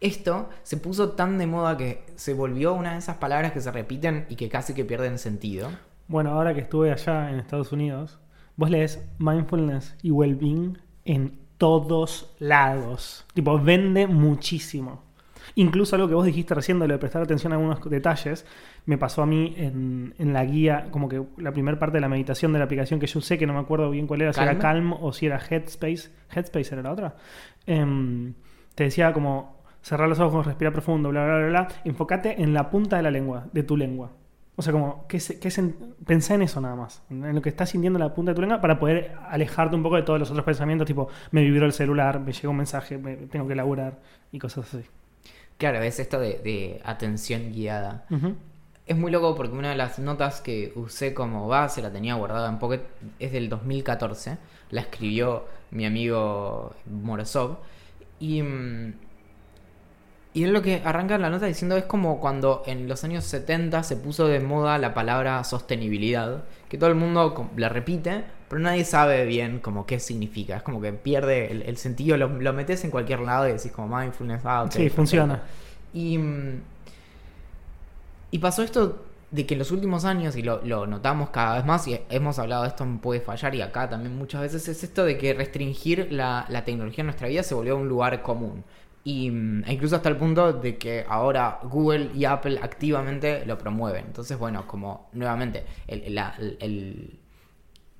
[0.00, 3.72] Esto se puso tan de moda que se volvió una de esas palabras que se
[3.72, 5.70] repiten y que casi que pierden sentido.
[6.06, 8.18] Bueno, ahora que estuve allá en Estados Unidos,
[8.56, 13.26] vos lees mindfulness y well-being en todos lados.
[13.34, 15.02] Tipo, vende muchísimo.
[15.54, 18.46] Incluso algo que vos dijiste recién de lo de prestar atención a algunos detalles,
[18.86, 22.08] me pasó a mí en, en la guía, como que la primera parte de la
[22.08, 24.40] meditación de la aplicación que yo usé, que no me acuerdo bien cuál era, si
[24.40, 24.90] era ¿Calm?
[24.90, 26.10] Calm o si era Headspace.
[26.30, 27.16] Headspace era la otra.
[27.66, 28.34] Em,
[28.74, 29.57] te decía como
[29.88, 31.68] cerrar los ojos, respirar profundo, bla, bla, bla, bla.
[31.84, 34.12] Enfócate en la punta de la lengua, de tu lengua.
[34.54, 35.72] O sea, como, ¿qué, qué
[36.04, 38.40] pensá en eso nada más, en lo que estás sintiendo en la punta de tu
[38.40, 41.72] lengua para poder alejarte un poco de todos los otros pensamientos, tipo, me vibró el
[41.72, 44.00] celular, me llegó un mensaje, me, tengo que laburar
[44.32, 44.84] y cosas así.
[45.58, 48.04] Claro, es esto de, de atención guiada.
[48.84, 52.48] Es muy loco porque una de las notas que usé como base, la tenía guardada
[52.48, 52.82] en Pocket,
[53.20, 54.38] es del 2014.
[54.70, 57.58] La escribió mi amigo Morozov.
[58.18, 58.94] Y, mm,
[60.38, 63.82] y es lo que arranca la nota diciendo es como cuando en los años 70
[63.82, 68.84] se puso de moda la palabra sostenibilidad, que todo el mundo la repite, pero nadie
[68.84, 70.58] sabe bien como qué significa.
[70.58, 73.72] Es como que pierde el, el sentido, lo, lo metes en cualquier lado y decís
[73.72, 75.42] como mindfulness, ah, Sí, funciona.
[75.92, 76.60] Y, mm,
[78.30, 81.64] y pasó esto de que en los últimos años, y lo, lo notamos cada vez
[81.64, 84.84] más, y hemos hablado de esto en Puede Fallar y acá también muchas veces, es
[84.84, 88.62] esto de que restringir la, la tecnología en nuestra vida se volvió un lugar común.
[89.08, 94.04] Y, mm, incluso hasta el punto de que ahora Google y Apple activamente lo promueven.
[94.04, 96.14] Entonces, bueno, como nuevamente, el-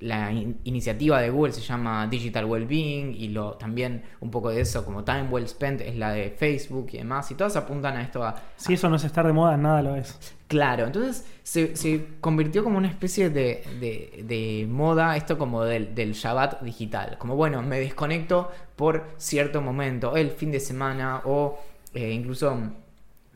[0.01, 0.31] la,
[0.65, 5.03] iniciativa de Google se llama Digital Wellbeing y lo, también un poco de eso, como
[5.03, 7.31] Time Well Spent, es la de Facebook y demás.
[7.31, 9.97] Y todas apuntan a esto a, Si eso no es estar de moda, nada lo
[9.97, 10.37] es.
[10.49, 13.63] Claro, entonces se, se convirtió como una especie de,
[14.27, 17.19] de- moda esto como del, del Shabbat digital.
[17.19, 21.59] Como bueno, me desconecto por cierto momento, el fin de semana o
[21.93, 22.57] eh, incluso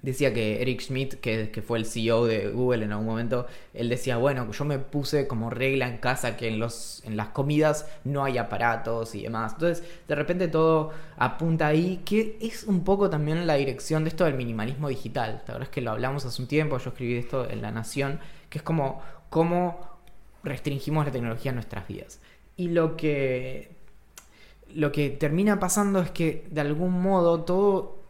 [0.03, 4.17] decía que Eric Schmidt, que, fue el CEO de Google en algún momento, él decía,
[4.17, 8.25] bueno, yo me puse como regla en casa que en, los, en las comidas no
[8.25, 9.53] hay aparatos y demás.
[9.55, 14.25] Entonces, de repente todo apunta ahí, que es un poco también la dirección de esto
[14.25, 15.43] del minimalismo digital.
[15.47, 18.19] La verdad es que lo hablamos hace un tiempo, yo escribí esto en La Nación,
[18.51, 20.01] que es como cómo
[20.43, 22.21] restringimos la tecnología en nuestras vidas.
[22.57, 23.77] Y lo que,
[24.75, 28.02] lo que termina pasando es que de algún modo todo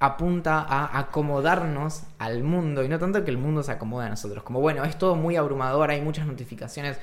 [0.00, 4.42] apunta a acomodarnos al mundo y no tanto que el mundo se acomode a nosotros.
[4.42, 6.98] Como bueno, es todo muy abrumador, hay muchas notificaciones,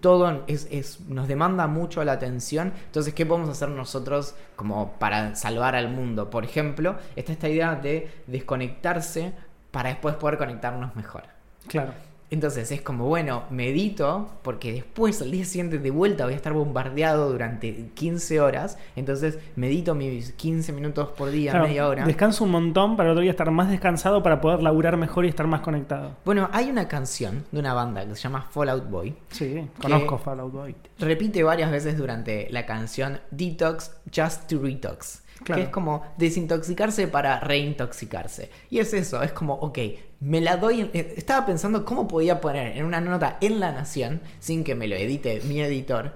[0.00, 2.72] todo es, es- nos demanda mucho la atención.
[2.86, 6.30] Entonces, ¿qué podemos hacer nosotros como para salvar al mundo?
[6.30, 9.34] Por ejemplo, está esta idea de desconectarse
[9.70, 11.24] para después poder conectarnos mejor.
[11.68, 11.92] Claro.
[12.30, 16.52] Entonces es como, bueno, medito porque después al día siguiente de vuelta voy a estar
[16.52, 18.78] bombardeado durante 15 horas.
[18.94, 22.04] Entonces medito mis 15 minutos por día, Claro, media hora.
[22.06, 25.28] Descanso un montón para el otro día estar más descansado para poder laburar mejor y
[25.28, 26.16] estar más conectado.
[26.24, 29.14] Bueno, hay una canción de una banda que se llama Fallout Boy.
[29.30, 30.76] Sí, conozco Fallout Boy.
[30.98, 35.22] Repite varias veces durante la canción Detox Just to Retox.
[35.44, 35.60] Claro.
[35.60, 38.50] Que es como desintoxicarse para reintoxicarse.
[38.68, 39.78] Y es eso, es como, ok,
[40.20, 40.80] me la doy.
[40.82, 44.74] en- eh, estaba pensando cómo podía poner en una nota en La Nación, sin que
[44.74, 46.12] me lo edite mi editor.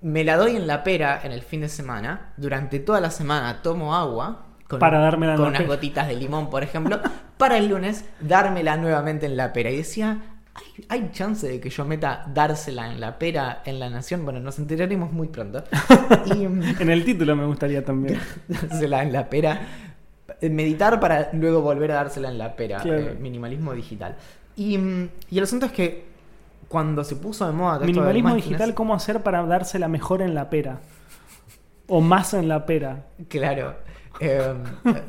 [0.00, 2.32] Me la doy en la pera en el fin de semana.
[2.36, 4.44] Durante toda la semana tomo agua.
[4.68, 7.00] Con, Para dármela en con unas gotitas de limón, por ejemplo.
[7.36, 9.70] para el lunes dármela nuevamente en la pera.
[9.70, 10.18] Y decía,
[10.58, 14.24] ¿hay, hay chance de que yo meta dársela en la pera en la nación?
[14.24, 15.64] Bueno, nos enteraremos muy pronto.
[16.26, 18.20] y mm, En el título me gustaría también.
[18.48, 19.60] dársela en la pera.
[20.42, 22.78] Meditar para luego volver a dársela en la pera.
[22.80, 22.98] Claro.
[22.98, 24.16] eh, minimalismo digital.
[24.56, 26.04] Y, mm, y el asunto es que
[26.68, 30.80] cuando se puso de moda Minimalismo digital, ¿cómo hacer para dársela mejor en la pera?
[31.86, 33.06] O más en la pera.
[33.28, 33.74] Claro.
[34.20, 34.54] eh,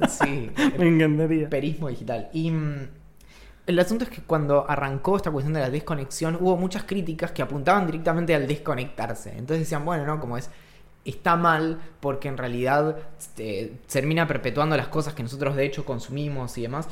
[0.07, 0.49] sí.
[0.79, 1.49] Me encantaría.
[1.49, 2.29] Perismo digital.
[2.31, 2.87] Y mm,
[3.69, 7.41] el asunto es que cuando arrancó esta cuestión de la desconexión, hubo muchas críticas que
[7.43, 9.29] apuntaban directamente al desconectarse.
[9.29, 10.19] Entonces decían, bueno, ¿no?
[10.19, 10.49] Como es.
[11.05, 16.57] Está mal porque en realidad este, termina perpetuando las cosas que nosotros de hecho consumimos
[16.57, 16.87] y demás.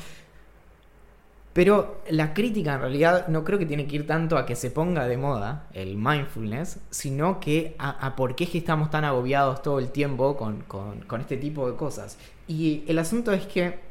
[1.52, 4.70] Pero la crítica en realidad no creo que tiene que ir tanto a que se
[4.70, 9.62] ponga de moda el mindfulness, sino que a, por qué es que estamos tan agobiados
[9.62, 12.16] todo el tiempo con, con- con este tipo de cosas.
[12.46, 13.87] Y el asunto es que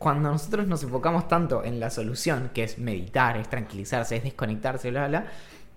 [0.00, 4.90] cuando nosotros nos enfocamos tanto en la solución, que es meditar, es tranquilizarse, es desconectarse,
[4.90, 5.26] bla, bla,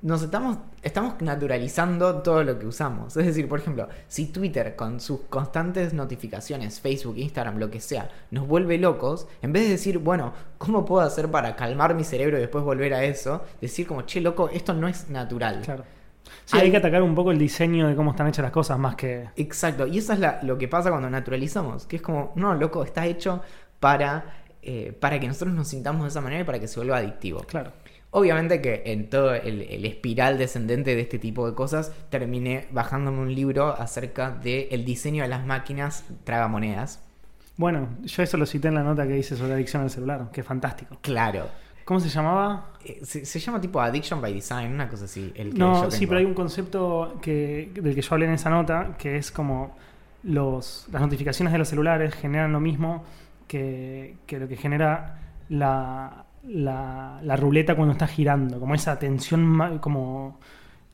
[0.02, 3.18] nos estamos, estamos naturalizando todo lo que usamos.
[3.18, 8.10] Es decir, por ejemplo, si Twitter con sus constantes notificaciones, Facebook, Instagram, lo que sea,
[8.32, 12.38] nos vuelve locos, en vez de decir, bueno, ¿cómo puedo hacer para calmar mi cerebro
[12.38, 13.44] y después volver a eso?
[13.60, 15.62] Decir como, che, loco, esto no es natural.
[15.66, 15.84] Claro.
[16.46, 18.80] Sí, Hay- hay que atacar un poco el diseño de cómo están hechas las cosas
[18.80, 19.30] más que.
[19.36, 22.84] Exacto, y eso es la- lo que pasa cuando naturalizamos, que es como, no, loco,
[22.84, 23.42] está hecho
[23.84, 24.24] para,
[24.62, 27.42] eh, para que nosotros nos sintamos de esa manera y para que se vuelva adictivo.
[27.42, 27.74] Claro.
[28.12, 33.20] Obviamente que en todo el, el espiral descendente de este tipo de cosas terminé bajándome
[33.20, 37.04] un libro acerca del diseño de las máquinas tragamonedas.
[37.58, 40.40] Bueno, yo eso lo cité en la nota que dice sobre adicción al celular, que
[40.40, 40.98] es fantástico.
[41.02, 41.48] Claro.
[41.84, 42.70] ¿Cómo se llamaba?
[42.86, 45.34] Eh, Se, se llama tipo Addiction by Design, una cosa así.
[45.36, 48.34] El que No, yo sí, pero hay un concepto que, del que yo hablé en
[48.34, 49.76] esa nota, que es como
[50.24, 53.04] los, las notificaciones de los celulares generan lo mismo
[53.48, 59.80] que, que lo que genera la, la, la ruleta cuando está girando, como esa tensión
[59.80, 60.40] como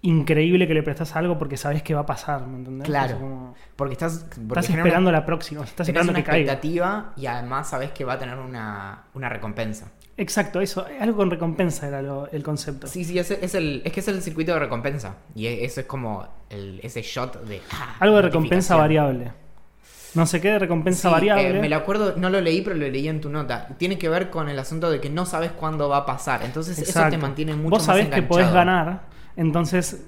[0.01, 2.87] increíble que le prestas a algo porque sabes que va a pasar, ¿me entendés?
[2.87, 3.05] Claro.
[3.05, 6.25] O sea, como- Porque estás, porque estás esperando una, la próxima, estás esperando una que
[6.25, 6.53] caiga.
[6.53, 9.91] expectativa y además sabes que va a tener una, una recompensa.
[10.15, 12.87] Exacto, eso, algo con recompensa era lo- el concepto.
[12.87, 15.15] Sí, sí, es, es el, es que es el circuito de recompensa.
[15.35, 17.61] Y e- eso es como el- ese shot de...
[17.73, 19.31] ah, algo de recompensa variable.
[20.15, 21.57] No sé qué de recompensa Sí, variable.
[21.57, 23.67] eh, me lo acuerdo, no lo leí, pero lo leí en tu nota.
[23.77, 26.43] Tiene que ver con el asunto de que no sabes cuándo va a pasar.
[26.43, 29.01] Entonces eso te mantiene mucho Vos más sabés que podés ganar,
[29.35, 30.01] entonces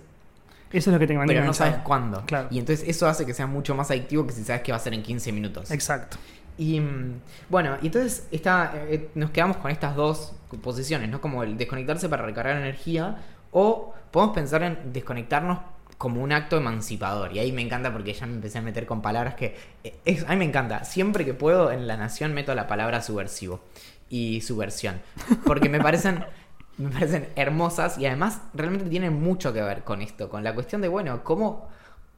[0.71, 2.23] eso es lo que te mantiene Pero no sabes cuándo.
[2.25, 2.47] Claro.
[2.49, 4.81] Y entonces eso hace que sea mucho más adictivo que si sabes que va a
[4.81, 5.71] ser en 15 minutos.
[5.71, 6.17] Exacto.
[6.57, 11.21] Y mm, bueno, entonces está, eh, nos quedamos con estas dos posiciones, ¿no?
[11.21, 13.17] Como el desconectarse para recargar energía
[13.51, 15.59] o podemos pensar en desconectarnos
[16.01, 17.31] como un acto emancipador.
[17.31, 19.55] Y ahí me encanta porque ya me empecé a meter con palabras que...
[19.83, 20.83] eh, es- a mí me encanta.
[20.83, 23.61] Siempre que puedo en La Nación meto la palabra subversivo
[24.09, 24.99] y subversión.
[25.45, 26.25] Porque me parecen...
[26.77, 30.81] Me parecen hermosas y además realmente tienen mucho que ver con esto, con la cuestión
[30.81, 31.69] de, bueno, cómo,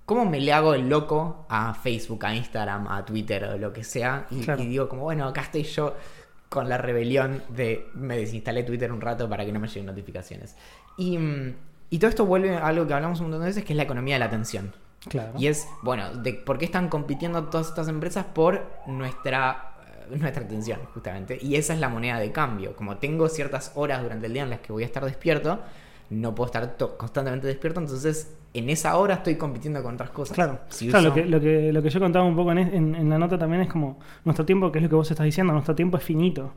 [0.05, 3.83] ¿Cómo me le hago el loco a Facebook, a Instagram, a Twitter o lo que
[3.83, 4.27] sea?
[4.29, 4.61] Y, Claro.
[4.61, 5.95] y digo como, bueno, acá estoy yo
[6.47, 10.55] con la rebelión de me desinstalé Twitter un rato para que no me lleguen notificaciones.
[10.97, 11.55] Y, mm,
[11.93, 13.83] y todo esto vuelve a algo que hablamos un montón de veces, que es la
[13.83, 14.73] economía de la atención.
[15.09, 15.33] Claro.
[15.37, 19.73] Y es, bueno, de por qué están compitiendo todas estas empresas por nuestra,
[20.09, 21.37] eh, nuestra atención, justamente.
[21.41, 22.75] Y esa es la moneda de cambio.
[22.75, 25.59] Como tengo ciertas horas durante el día en las que voy a estar despierto,
[26.09, 30.35] no puedo estar constantemente despierto, entonces en esa hora estoy compitiendo con otras cosas.
[30.35, 32.59] Claro, Si Claro, uso- lo, que, lo, que, lo que yo contaba un poco en,
[32.59, 35.25] en- en la nota también es como nuestro tiempo, que es lo que vos estás
[35.25, 36.53] diciendo, nuestro tiempo es finito.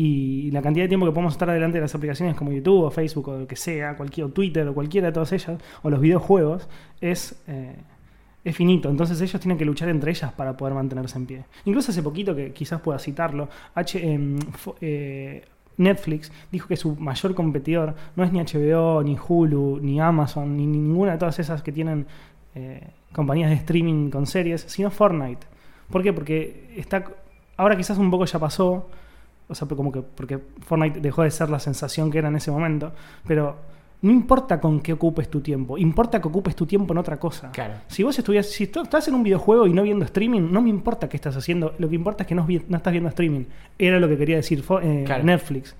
[0.00, 2.90] Y la cantidad de tiempo que podemos estar adelante de las aplicaciones como YouTube o
[2.92, 6.00] Facebook o lo que sea, cualquier, o Twitter o cualquiera de todas ellas, o los
[6.00, 6.68] videojuegos,
[7.00, 7.74] es, eh,
[8.44, 8.90] es finito.
[8.90, 11.44] Entonces ellos tienen que luchar entre ellas para poder mantenerse en pie.
[11.64, 13.48] Incluso hace poquito, que quizás pueda citarlo,
[13.94, 14.38] em,
[14.80, 15.44] eh,
[15.78, 20.64] Netflix dijo que su mayor competidor no es ni HBO, ni Hulu, ni Amazon, ni,
[20.64, 22.06] ni ninguna de todas esas que tienen
[22.54, 25.44] eh, compañías de streaming con series, sino Fortnite.
[25.90, 26.12] ¿Por qué?
[26.12, 27.04] Porque está
[27.56, 28.88] ahora quizás un poco ya pasó,
[29.48, 32.50] O sea, como que porque Fortnite dejó de ser la sensación que era en ese
[32.50, 32.92] momento.
[33.26, 33.56] Pero
[34.00, 37.50] no importa con qué ocupes tu tiempo, importa que ocupes tu tiempo en otra cosa.
[37.50, 37.74] Claro.
[37.88, 41.08] Si vos estuvieras, si estás en un videojuego y no viendo streaming, no me importa
[41.08, 41.74] qué estás haciendo.
[41.78, 43.44] Lo que importa es que no, estás viendo streaming.
[43.78, 45.24] Era lo que quería decir eh, Claro.
[45.24, 45.74] Netflix.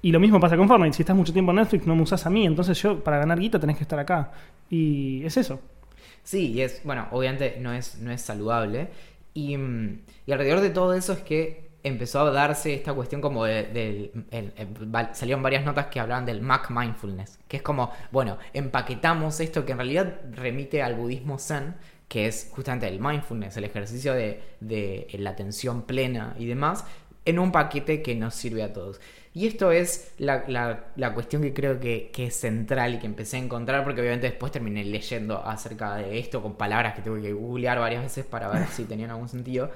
[0.00, 0.92] Y lo mismo pasa con Fortnite.
[0.94, 2.46] Si estás mucho tiempo en Netflix, no me usás a mí.
[2.46, 4.30] Entonces yo, para ganar guita, tenés que estar acá.
[4.70, 5.60] Y es eso.
[6.22, 8.88] Sí, y es, bueno, obviamente no es, no es saludable.
[9.34, 13.44] Y, mm, y alrededor de todo eso es que empezó a darse esta cuestión como
[13.44, 14.52] de, el-
[14.94, 19.64] va- salieron varias notas que hablaban del Mac Mindfulness, que es como, bueno, empaquetamos esto
[19.66, 21.74] que en realidad remite al budismo zen,
[22.08, 26.84] que es justamente el mindfulness, el ejercicio de, de la atención plena y demás,
[27.24, 29.00] en un paquete que nos sirve a todos.
[29.34, 33.06] Y esto es la, la- la cuestión que creo que, que es central y que
[33.06, 37.20] empecé a encontrar, porque obviamente después terminé leyendo acerca de esto con palabras que tuve
[37.22, 39.70] que googlear varias veces para ver si tenían algún sentido.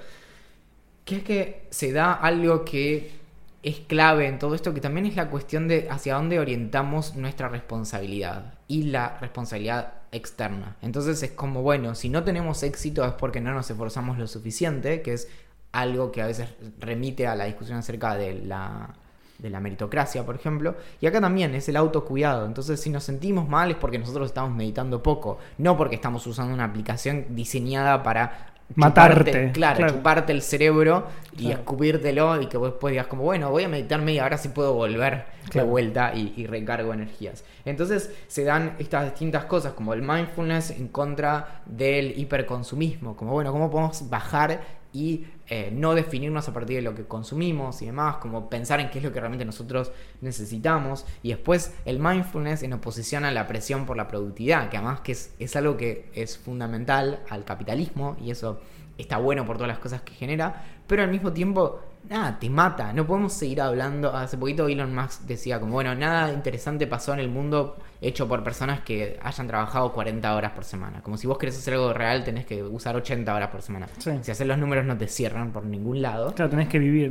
[1.04, 3.22] Que es que se da algo que
[3.62, 7.48] es clave en todo esto, que también es la cuestión de hacia dónde orientamos nuestra
[7.48, 10.76] responsabilidad y la responsabilidad externa.
[10.82, 15.00] Entonces es como, bueno, si no tenemos éxito es porque no nos esforzamos lo suficiente,
[15.02, 15.28] que es
[15.70, 18.94] algo que a veces remite a la discusión acerca de la,
[19.38, 20.76] de la meritocracia, por ejemplo.
[21.00, 22.46] Y acá también es el autocuidado.
[22.46, 26.52] Entonces, si nos sentimos mal es porque nosotros estamos meditando poco, no porque estamos usando
[26.52, 29.92] una aplicación diseñada para Matarte, chuparte- claro, claro.
[29.94, 31.58] chuparte el cerebro y Claro.
[31.61, 34.74] escupírtelo y que vos después digas como, bueno, voy a meditar media hora si puedo
[34.74, 35.68] volver de Claro.
[35.68, 37.44] vuelta y, y recargo energías.
[37.64, 43.52] Entonces se dan estas distintas cosas como el mindfulness en contra del hiperconsumismo, como bueno,
[43.52, 44.61] cómo podemos bajar
[44.92, 48.88] y eh, no definirnos a partir de lo que consumimos y demás, como pensar en
[48.88, 51.04] qué es lo que realmente nosotros necesitamos.
[51.22, 55.12] Y después el mindfulness en oposición a la presión por la productividad, que además que
[55.12, 58.62] es, es algo que es fundamental al capitalismo y eso
[58.96, 62.92] está bueno por todas las cosas que genera, pero al mismo tiempo, nada, te mata.
[62.92, 64.14] No podemos seguir hablando.
[64.14, 68.42] Hace poquito Elon Musk decía como, bueno, nada interesante pasó en el mundo hecho por
[68.42, 71.00] personas que hayan trabajado 40 horas por semana.
[71.02, 73.86] Como si vos querés hacer algo real, tenés que usar 80 horas por semana.
[73.98, 74.10] Sí.
[74.22, 76.34] Si haces los números no te cierran por ningún lado.
[76.34, 77.10] Claro, tenés que vivir.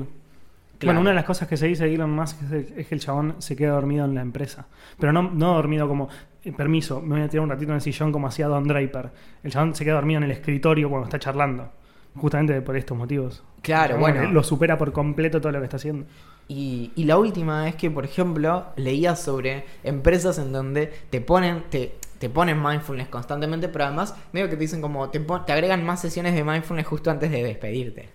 [0.78, 0.96] Claro.
[0.96, 2.96] Bueno, una de las cosas que se dice de Elon Musk es, el- es que
[2.96, 4.66] el chabón se queda dormido en la empresa.
[5.00, 6.10] Pero no, no dormido como,
[6.44, 9.12] eh, permiso, me voy a tirar un ratito en el sillón como hacía Don Draper.
[9.44, 11.70] El chabón se queda dormido en el escritorio cuando está charlando.
[12.16, 13.44] Justamente por estos motivos.
[13.62, 14.32] Claro, Como bueno.
[14.32, 16.06] Lo supera por completo todo lo que está haciendo.
[16.48, 21.64] Y, y la última es que, por ejemplo, leía sobre empresas en donde te ponen,
[21.70, 25.54] te, te ponen mindfulness constantemente, pero además medio que te dicen como, te, pon- te
[25.54, 28.10] agregan más sesiones de mindfulness justo antes de despedirte.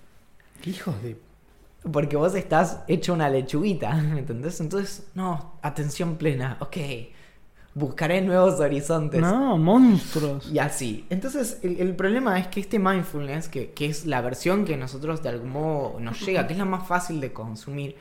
[0.61, 1.17] ¿Qué hijos de...?
[1.93, 4.61] Porque vos estás hecho una lechuguita, ¿me entendés?
[4.61, 6.77] Entonces, no, atención plena, ok.
[7.77, 9.21] Buscaré nuevos horizontes.
[9.21, 10.51] No, monstruos.
[10.51, 11.05] Y así.
[11.11, 15.23] Entonces, el, el problema es que este mindfulness, que, que es la versión que nosotros
[15.23, 17.95] de algún modo nos llega, que es la más fácil de consumir,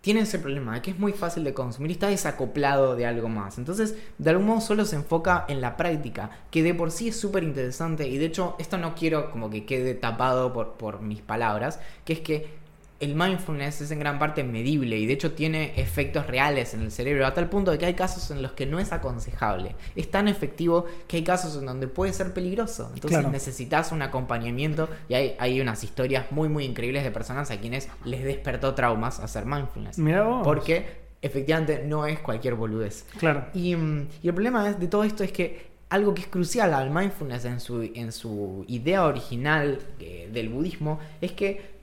[0.00, 3.28] tiene ese problema de que es muy fácil de consumir y está desacoplado de algo
[3.28, 3.58] más.
[3.58, 7.20] Entonces, de algún modo solo se enfoca en la práctica, que de por sí es
[7.20, 8.08] súper interesante.
[8.08, 12.14] Y de hecho, esto no quiero como que quede tapado por, por mis palabras, que
[12.14, 12.65] es que
[12.98, 16.90] el mindfulness es en gran parte medible y de hecho tiene efectos reales en el
[16.90, 19.74] cerebro a tal punto de que hay casos en los que no es aconsejable.
[19.94, 22.84] Es tan efectivo que hay casos en donde puede ser peligroso.
[22.94, 23.30] Entonces Claro.
[23.30, 27.88] necesitas un acompañamiento y hay, hay unas historias muy muy increíbles de personas a quienes
[28.04, 29.98] les despertó traumas hacer mindfulness.
[29.98, 30.40] Mirá vos.
[30.42, 33.04] Porque efectivamente no es cualquier boludez.
[33.18, 33.46] Claro.
[33.52, 36.74] Y, mm, y el problema es- de todo esto es que algo que es crucial
[36.74, 41.75] al mindfulness en su, en su idea original eh, del budismo es que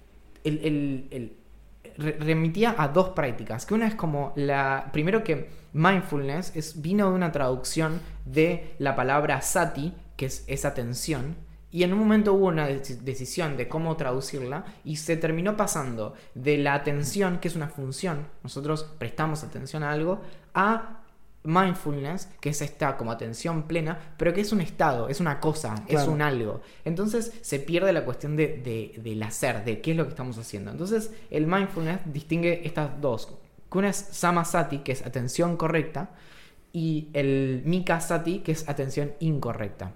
[0.44, 1.38] el, el- el-
[1.98, 3.66] re- remitía a dos prácticas.
[3.66, 4.90] Que una es como la.
[4.92, 10.70] Primero que mindfulness es, vino de una traducción de la palabra sati, que es esa
[10.70, 11.36] atención.
[11.72, 16.14] Y en un momento hubo una deci- decisión de cómo traducirla y se terminó pasando
[16.36, 20.22] de la atención, que es una función, nosotros prestamos atención a algo,
[20.54, 21.00] a
[21.44, 25.76] mindfulness, que es esta como atención plena, pero que es un estado, es una cosa,
[25.88, 26.62] es un algo.
[26.86, 30.38] Entonces se pierde la cuestión de, de- del hacer, de qué es lo que estamos
[30.38, 30.72] haciendo.
[30.72, 33.30] Entonces el mindfulness distingue estas dos.
[33.72, 36.12] Una es samasati, que es atención correcta,
[36.72, 39.92] y el mika sati, que es atención incorrecta.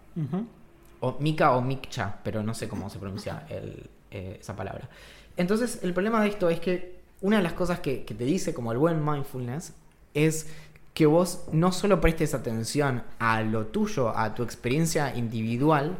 [1.00, 4.89] O Mika o Mikcha, pero no sé cómo se pronuncia el- eh, esa palabra.
[5.38, 8.54] Entonces, el problema de esto es que una de las cosas que, que te dice
[8.56, 9.74] como el buen mindfulness
[10.16, 10.48] es
[10.98, 15.95] que vos no solo prestes atención a lo tuyo, a tu experiencia individual,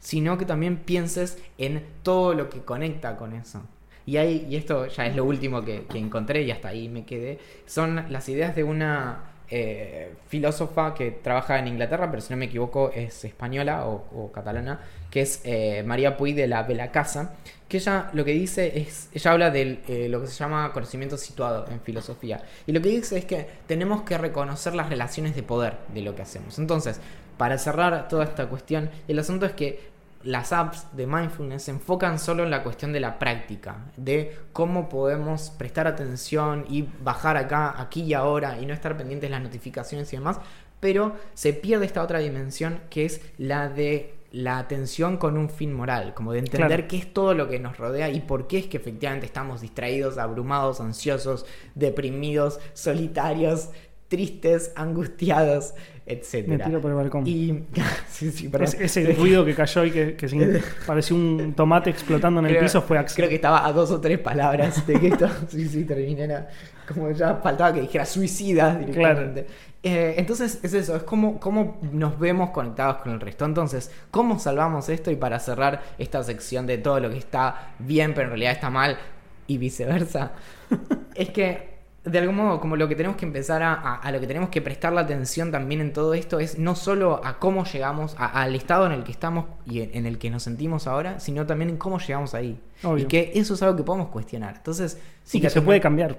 [0.00, 3.62] sino que también pienses en todo lo que conecta con eso.
[4.06, 7.38] Y, hay, y esto ya es lo último que, encontré y hasta ahí me quedé,
[7.64, 9.20] son las ideas de una
[9.50, 14.80] eh, filósofa que trabaja en Inglaterra, pero si no me equivoco es española o, catalana,
[15.12, 17.36] que es eh, María Puy de la, de la Casa,
[17.70, 21.16] que ella lo que dice es, ella habla de eh, lo que se llama conocimiento
[21.16, 25.42] situado en filosofía, y lo que dice es que tenemos que reconocer las relaciones de
[25.42, 26.58] poder de lo que hacemos.
[26.58, 27.00] Entonces,
[27.38, 29.88] para cerrar toda esta cuestión, el asunto es que
[30.24, 34.88] las apps de mindfulness se enfocan solo en la cuestión de la práctica, de cómo
[34.88, 39.42] podemos prestar atención y bajar acá, aquí y ahora y no estar pendientes de las
[39.42, 40.38] notificaciones y demás,
[40.80, 45.72] pero se pierde esta otra dimensión que es la de la atención con un fin
[45.72, 46.84] moral, como de entender Claro.
[46.88, 50.18] qué es todo lo que nos rodea y por qué es que efectivamente estamos distraídos,
[50.18, 53.70] abrumados, ansiosos, deprimidos, solitarios,
[54.08, 55.74] tristes, angustiados,
[56.06, 56.64] Me etcétera.
[56.64, 57.26] tiro por el balcón.
[57.26, 57.64] Y
[58.08, 58.50] sí, sí.
[58.60, 62.52] Es- ese ruido que cayó y que, que sin- pareció un tomate explotando en el
[62.52, 63.16] Creo- piso fue Axel.
[63.16, 66.48] Creo que estaba a dos o tres palabras de que esto sí, sí, terminara.
[66.92, 69.46] Como ya faltaba que dijera suicida directamente.
[69.82, 73.44] Eh, entonces es eso, es como, cómo nos vemos conectados con el resto.
[73.46, 75.10] Entonces, ¿cómo salvamos esto?
[75.10, 78.68] Y para cerrar esta sección de todo lo que está bien, pero en realidad está
[78.68, 78.98] mal,
[79.46, 80.32] y viceversa,
[81.14, 81.70] es que
[82.04, 84.48] de algún modo como lo que tenemos que empezar a, a- a lo que tenemos
[84.48, 88.40] que prestar la atención también en todo esto es no solo a cómo llegamos a-
[88.42, 91.44] al estado en el que estamos y en, en el que nos sentimos ahora, sino
[91.46, 92.58] también en cómo llegamos ahí.
[92.82, 93.04] Obvio.
[93.04, 94.54] Y que eso es algo que podemos cuestionar.
[94.56, 96.16] Entonces, Sí, que se puede cambiar.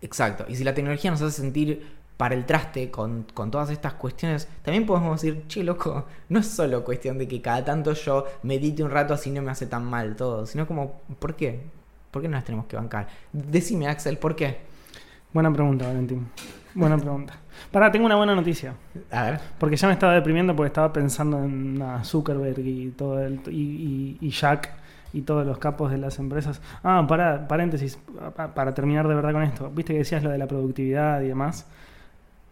[0.00, 0.44] Exacto.
[0.48, 4.48] Y si la tecnología nos hace sentir para el traste con, con todas estas cuestiones,
[4.62, 8.82] también podemos decir, che, loco, no es solo cuestión de que cada tanto yo medite
[8.84, 11.60] un rato así no me hace tan mal todo, sino como, ¿por qué?
[12.10, 13.08] ¿Por qué no las tenemos que bancar?
[13.32, 14.58] Decime, Axel, ¿por qué?
[15.32, 16.28] Buena pregunta, Valentín.
[16.74, 17.34] Buena pregunta.
[17.70, 18.74] Pará, tengo una buena noticia.
[19.10, 19.40] A ver.
[19.58, 24.26] Porque ya me estaba deprimiendo porque estaba pensando en Zuckerberg y todo el, y, y-
[24.26, 24.72] y Jack
[25.12, 26.60] y todos los capos de las empresas.
[26.82, 27.98] Ah, para, paréntesis,
[28.36, 29.70] pa- para terminar de verdad con esto.
[29.70, 31.66] Viste que decías lo de la productividad y demás.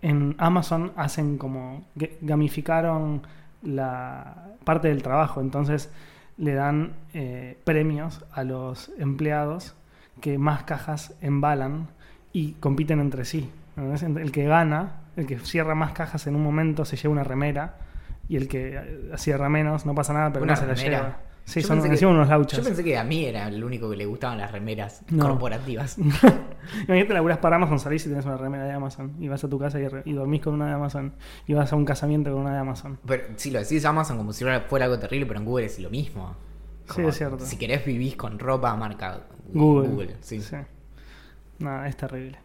[0.07, 3.23] En Amazon hacen como ga- gamificaron
[3.63, 5.91] la parte del trabajo, entonces
[6.39, 9.75] le dan eh, premios a los empleados
[10.21, 11.89] que más cajas embalan
[12.33, 13.51] y compiten entre sí.
[13.77, 17.75] El que gana, el que cierra más cajas en un momento se lleva una remera
[18.29, 21.17] y el que eh, cierra menos no pasa nada, pero ¿Una no se la lleva.
[21.47, 22.59] Sí, Yo son pensé que- unos lauchas.
[22.59, 25.29] Yo pensé que a mí era el único que le gustaban las remeras No.
[25.29, 25.97] corporativas.
[26.89, 29.57] Imagínate, laburás para Amazon, salís y tenés una remera de Amazon y vas a tu
[29.57, 31.15] casa y, dormís con una de Amazon
[31.47, 32.99] y vas a un casamiento con una de Amazon.
[33.07, 35.89] Pero si lo decís Amazon como si fuera algo terrible, pero en Google es lo
[35.89, 36.35] mismo.
[36.93, 37.39] Sí, es cierto.
[37.47, 39.21] Si querés vivís con ropa marca
[39.53, 40.17] Google.
[40.21, 40.41] sí.
[41.61, 42.39] Nada, es terrible.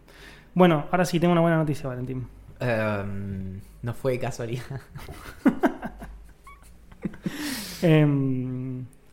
[0.54, 2.28] Bueno, ahora sí tengo una buena noticia, Valentín.
[2.60, 4.80] Em, no fue de casualidad.
[7.82, 8.71] Em,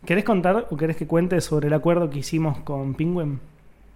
[0.10, 3.40] ¿Querés contar o querés que cuente sobre el acuerdo que hicimos con Penguin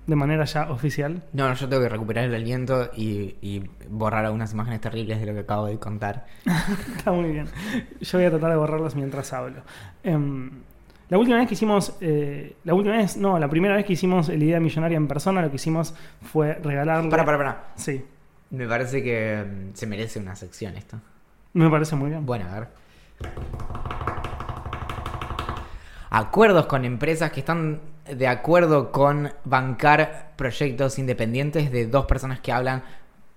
[0.05, 1.23] de manera ya oficial?
[1.33, 5.25] No, no, yo tengo que recuperar el aliento y, y borrar algunas imágenes terribles de
[5.25, 6.27] lo que acabo de contar.
[6.97, 7.47] Está muy bien.
[7.99, 9.63] Yo voy a tratar de borrarlas mientras hablo.
[10.03, 10.51] Em,
[11.09, 14.27] la última vez que hicimos, eh, la última vez, no, la primera vez que hicimos
[14.27, 17.09] la idea millonaria en persona, lo que hicimos fue regalarle.
[17.09, 17.63] Para, para, para.
[17.73, 18.05] Sí,
[18.51, 20.99] Me parece que mm, se merece una sección esto.
[21.53, 22.23] me parece muy bien.
[22.23, 22.67] Bueno, a ver.
[26.15, 32.51] Acuerdos con empresas que están de acuerdo con bancar proyectos independientes de dos personas que
[32.51, 32.83] hablan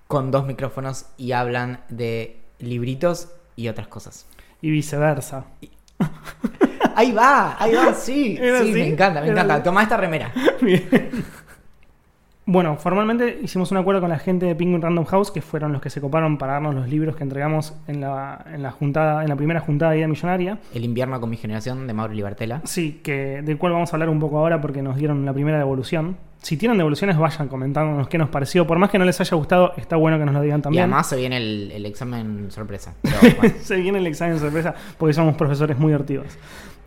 [0.07, 4.27] con dos micrófonos y hablan de libritos y otras cosas.
[4.61, 5.47] Y viceversa.
[6.95, 8.39] Ahí va, ahí va, sí.
[8.41, 9.63] ¿Era Sí, me encanta, me ¿Era encanta.
[9.63, 10.33] Toma esta remera.
[10.63, 11.25] Bien.
[12.49, 15.83] Bueno, formalmente hicimos un acuerdo con la gente de Penguin Random House, que fueron los
[15.83, 19.29] que se coparon para darnos los libros que entregamos en la, en la juntada, en
[19.29, 20.59] la primera juntada de Idea Millonaria.
[20.73, 22.61] El invierno con mi generación de Mauro Libertela.
[22.63, 25.59] Sí, que del cual vamos a hablar un poco ahora porque nos dieron la primera
[25.59, 26.19] devolución.
[26.41, 28.65] Si tienen devoluciones, vayan comentándonos qué nos pareció.
[28.65, 30.83] Por más que no les haya gustado, está bueno que nos lo digan Y también.
[30.85, 32.95] además se viene el, el examen sorpresa.
[33.03, 33.55] Pero, bueno.
[33.61, 36.39] Se viene el examen sorpresa porque somos profesores muy divertidos.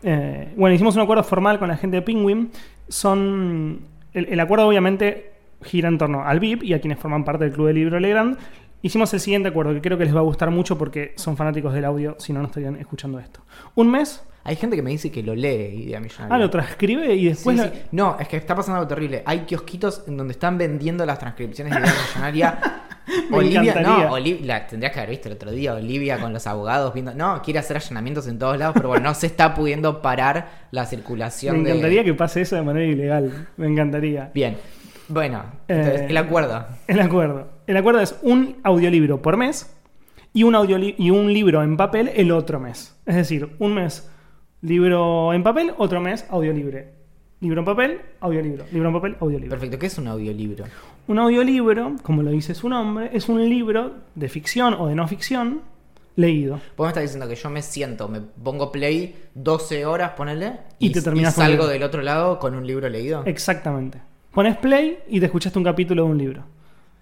[0.04, 2.50] Eh, bueno, hicimos un acuerdo formal con la gente de Penguin.
[2.88, 3.80] Son.
[4.14, 5.32] El, el acuerdo, obviamente,
[5.62, 8.36] gira en torno al VIP y a quienes forman parte del Club del Libro Legrand.
[8.82, 11.74] Hicimos el siguiente acuerdo que creo que les va a gustar mucho porque son fanáticos
[11.74, 13.40] del audio, si no, no estarían escuchando esto.
[13.74, 14.24] Un mes.
[14.42, 16.34] Hay gente que me dice que lo lee Idea Millonaria.
[16.34, 17.58] Ah, lo transcribe y después.
[17.60, 17.82] Sí, la- sí.
[17.92, 19.22] No, es que está pasando algo terrible.
[19.26, 22.58] Hay kiosquitos en donde están vendiendo las transcripciones de Idea Millonaria.
[23.30, 24.06] Me Olivia, encantaría.
[24.06, 25.74] no, Olivia, la tendrías que haber visto el otro día.
[25.74, 27.12] Olivia con los abogados viendo.
[27.12, 30.86] No, quiere hacer allanamientos en todos lados, pero bueno, no se está pudiendo parar la
[30.86, 31.70] circulación Me de.
[31.72, 33.48] encantaría que pase eso de manera ilegal.
[33.58, 34.30] Me encantaría.
[34.32, 34.56] Bien.
[35.10, 36.64] Bueno, entonces, Eh, el acuerdo.
[36.86, 37.48] El acuerdo.
[37.66, 39.74] El acuerdo es un audiolibro por mes
[40.32, 42.96] y un, audioli- y un libro en papel el otro mes.
[43.06, 44.08] Es decir, un mes
[44.62, 46.92] libro en papel, otro mes audiolibre.
[47.40, 48.64] Libro en papel, audiolibro.
[48.70, 49.50] Libro en papel, audiolibro.
[49.50, 50.66] Perfecto, ¿qué es un audiolibro?
[51.08, 55.08] Un audiolibro, como lo dice su nombre, es un libro de ficción o de no
[55.08, 55.62] ficción
[56.16, 56.60] leído.
[56.76, 60.90] Vos me estás diciendo que yo me siento, me pongo play 12 horas, ponele, Y
[60.92, 63.22] te terminás con salgo el- del otro lado con un libro leído.
[63.24, 63.98] Exactamente.
[64.32, 66.44] Pones play y te escuchaste un capítulo de un libro.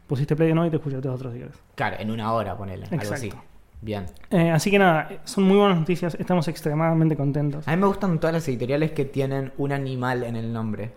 [0.07, 1.57] Pusiste play de nuevo y te escuchaste otros libros.
[1.75, 3.15] Claro, en una hora, ponele, algo Exacto.
[3.15, 3.33] así.
[3.81, 4.07] Bien.
[4.31, 6.17] Eh, así que nada, son muy buenas noticias.
[6.19, 7.69] Estamos extremadamente contentos.
[7.69, 10.93] A mí me gustan todas las editoriales que tienen un animal en el nombre.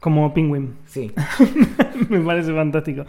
[0.00, 0.76] Como Penguin.
[0.84, 1.12] Sí.
[2.08, 3.04] Me parece fantástico.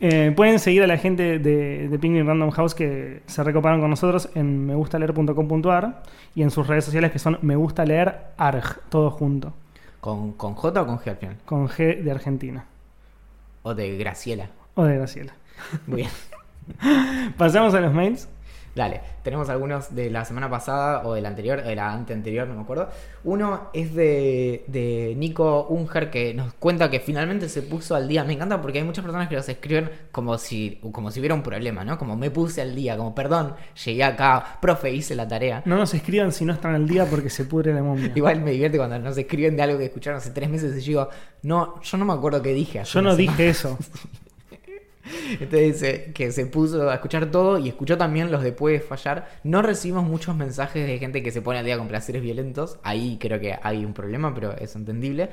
[0.00, 3.90] Eh, pueden seguir a la gente de, de Penguin Random House que se recoparon con
[3.90, 6.02] nosotros en megustaleer.com.ar
[6.34, 9.54] y en sus redes sociales que son me gusta leer arg, todo junto,
[10.06, 11.36] ¿Con, ¿Con J o con G al final?
[11.44, 12.64] con G de Argentina
[13.64, 14.50] O de Graciela.
[14.76, 15.32] o de Graciela.
[15.88, 17.32] Muy bien.
[17.36, 18.28] Pasamos a los mails.
[18.76, 22.56] Dale, tenemos algunos de la semana pasada o de la anterior, de la anteanterior, no
[22.56, 22.90] me acuerdo.
[23.24, 28.22] Uno es de, de Nico Unger que nos cuenta que finalmente se puso al día.
[28.24, 31.42] Me encanta porque hay muchas personas que los escriben como si, como si hubiera un
[31.42, 31.96] problema, ¿no?
[31.96, 35.62] Como me puse al día, como perdón, llegué acá, profe, hice la tarea.
[35.64, 38.12] No nos escriban si no están al día porque se pudre la momia.
[38.14, 41.08] Igual me divierte cuando nos escriben de algo que escucharon hace tres meses y digo,
[41.40, 42.80] no, yo no me acuerdo qué dije.
[42.80, 43.32] hace Yo no semana".
[43.32, 43.78] dije eso.
[45.40, 49.28] Entonces dice que se puso a escuchar todo y escuchó también los de Puede Fallar.
[49.44, 52.78] No recibimos muchos mensajes de gente que se pone al día con placeres violentos.
[52.82, 55.30] Ahí creo que hay un problema, pero es entendible.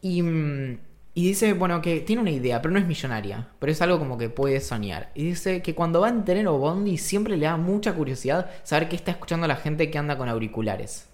[0.00, 0.78] Y, mm,
[1.14, 3.48] y dice, bueno, que tiene una idea, pero no es millonaria.
[3.58, 5.10] Pero es algo como que puede soñar.
[5.14, 8.88] Y dice que cuando va en tren o bondi siempre le da mucha curiosidad saber
[8.88, 11.06] qué está escuchando la gente que anda con auriculares.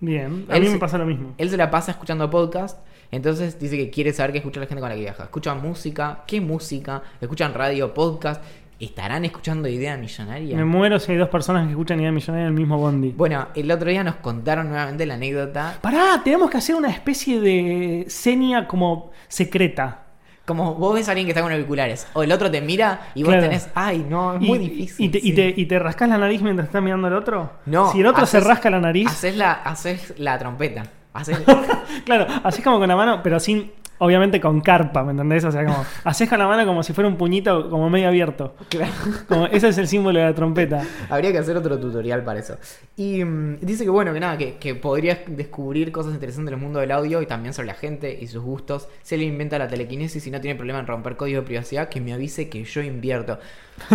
[0.00, 1.34] Bien, a Él mí se- me pasa lo mismo.
[1.38, 2.78] Él se la pasa escuchando podcast,
[3.10, 5.24] entonces dice que quiere saber qué escucha la gente con la que viaja.
[5.24, 8.42] Escuchan música, qué música, escuchan radio, podcast.
[8.80, 10.56] ¿Estarán escuchando Idea Millonaria?
[10.56, 13.10] Me muero si hay dos personas que escuchan Idea Millonaria en el mismo bondi.
[13.10, 15.76] Bueno, el otro día nos contaron nuevamente la anécdota.
[15.80, 20.04] Pará, tenemos que hacer una especie de seña como secreta.
[20.46, 23.22] Como vos ves a alguien que está con auriculares, o el otro te mira y
[23.24, 23.42] vos Claro.
[23.48, 25.06] tenés, ay, no, es Y- muy difícil.
[25.06, 25.32] Y te, y sí".
[25.34, 27.50] te- y te rascas la nariz mientras estás mirando al otro?
[27.66, 30.84] No, Si el otro se rasca la nariz, Haces la, haces la trompeta.
[31.12, 31.38] Haces,
[32.04, 35.44] claro, así como con la mano, pero sin, obviamente con carpa, ¿me entendés?
[35.44, 38.54] O sea, como, haces con la mano como si fuera un puñito como medio abierto.
[38.68, 38.92] claro.
[39.28, 40.84] Como, ese es el símbolo de la trompeta.
[41.08, 42.56] Habría que hacer otro tutorial para eso.
[42.96, 46.80] Y mm, dice que bueno, que nada, que, que podrías descubrir cosas interesantes del mundo
[46.80, 48.88] del audio y también sobre la gente y sus gustos.
[49.02, 52.00] Si él inventa la telequinesis y no tiene problema en romper código de privacidad, que
[52.00, 53.38] me avise que yo invierto.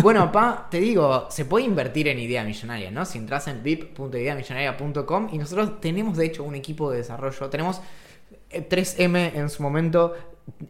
[0.02, 3.06] Bueno, pa, te digo, se puede invertir en idea millonaria, ¿no?
[3.06, 7.50] Si entras en vip.ideamillonaria.com y nosotros tenemos de hecho un equipo de desarrollo.
[7.50, 7.82] Tenemos
[8.50, 10.14] eh, 3M en su momento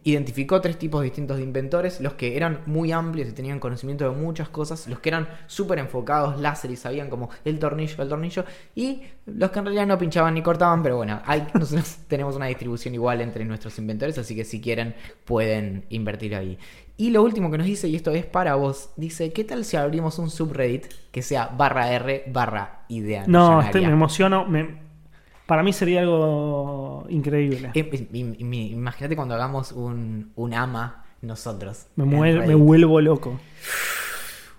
[0.04, 4.16] identificó tres tipos distintos de inventores, los que eran muy amplios y tenían conocimiento de
[4.16, 8.44] muchas cosas, los que eran súper enfocados láser y sabían como el tornillo, el tornillo,
[8.74, 11.20] y los que en realidad no pinchaban ni cortaban, pero bueno,
[11.54, 14.94] nosotros tenemos una distribución igual entre nuestros inventores, así que si quieren
[15.24, 16.58] pueden invertir ahí.
[16.96, 19.76] Y lo último que nos dice, y esto es para vos, dice, ¿qué tal si
[19.76, 23.24] abrimos un subreddit que sea barra R barra idea?
[23.26, 24.44] No, estoy- me emociono.
[24.46, 24.82] me-
[25.46, 27.70] para mí sería algo increíble.
[27.74, 31.86] Im- im- Imagínate cuando hagamos un, un ama nosotros.
[31.96, 33.40] Me, muel- me vuelvo loco.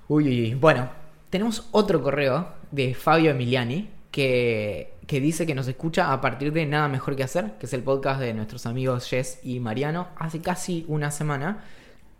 [0.08, 0.54] Uy, uy, uy.
[0.56, 0.90] Bueno,
[1.30, 6.66] tenemos otro correo de Fabio Emiliani que, que dice que nos escucha a partir de
[6.66, 10.42] Nada Mejor que Hacer, que es el podcast de nuestros amigos Jess y Mariano, hace
[10.42, 11.64] casi una semana.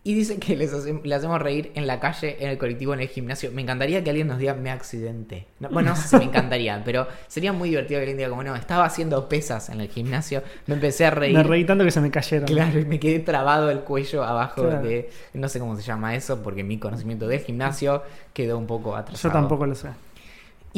[0.08, 3.00] Y dice que les hace- le hacemos reír en la calle, en el colectivo, en
[3.00, 3.50] el gimnasio.
[3.52, 5.48] Me encantaría que alguien nos diga me accidenté.
[5.60, 8.44] No, bueno, no sé si me encantaría, pero sería muy divertido que alguien diga como
[8.44, 11.36] no, estaba haciendo pesas en el gimnasio, me empecé a reír.
[11.36, 12.46] Me reí tanto que se me cayeron.
[12.48, 14.84] Claro, y me quedé trabado el cuello abajo Claro.
[14.88, 15.10] de.
[15.34, 18.98] No sé cómo se llama eso, porque mi conocimiento del gimnasio quedó un poco Yo
[18.98, 19.34] atrasado.
[19.34, 19.90] tampoco lo sé.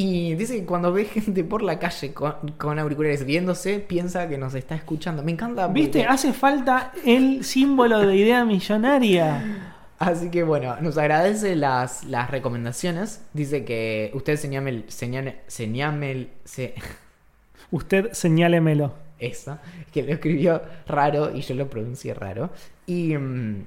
[0.00, 4.38] Y dice que cuando ve gente por la calle con, con auriculares riéndose, piensa que
[4.38, 5.24] nos está escuchando.
[5.24, 5.66] Me encanta.
[5.66, 6.04] porque- ¿Viste?
[6.06, 9.74] Hace falta el símbolo de idea millonaria.
[9.98, 13.22] Así que bueno, nos agradece las, las recomendaciones.
[13.32, 16.74] Dice que usted señame, señale, señame, se,
[17.72, 18.94] Usted señálemelo.
[19.18, 19.60] esa,
[19.92, 22.50] que lo escribió raro y yo lo pronuncié raro.
[22.86, 23.64] Y mm,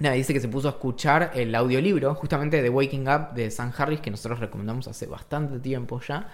[0.00, 3.72] nada, dice que se puso a escuchar el audiolibro, justamente de Waking Up de San
[3.76, 6.28] Harris, que nosotros recomendamos hace bastante tiempo ya.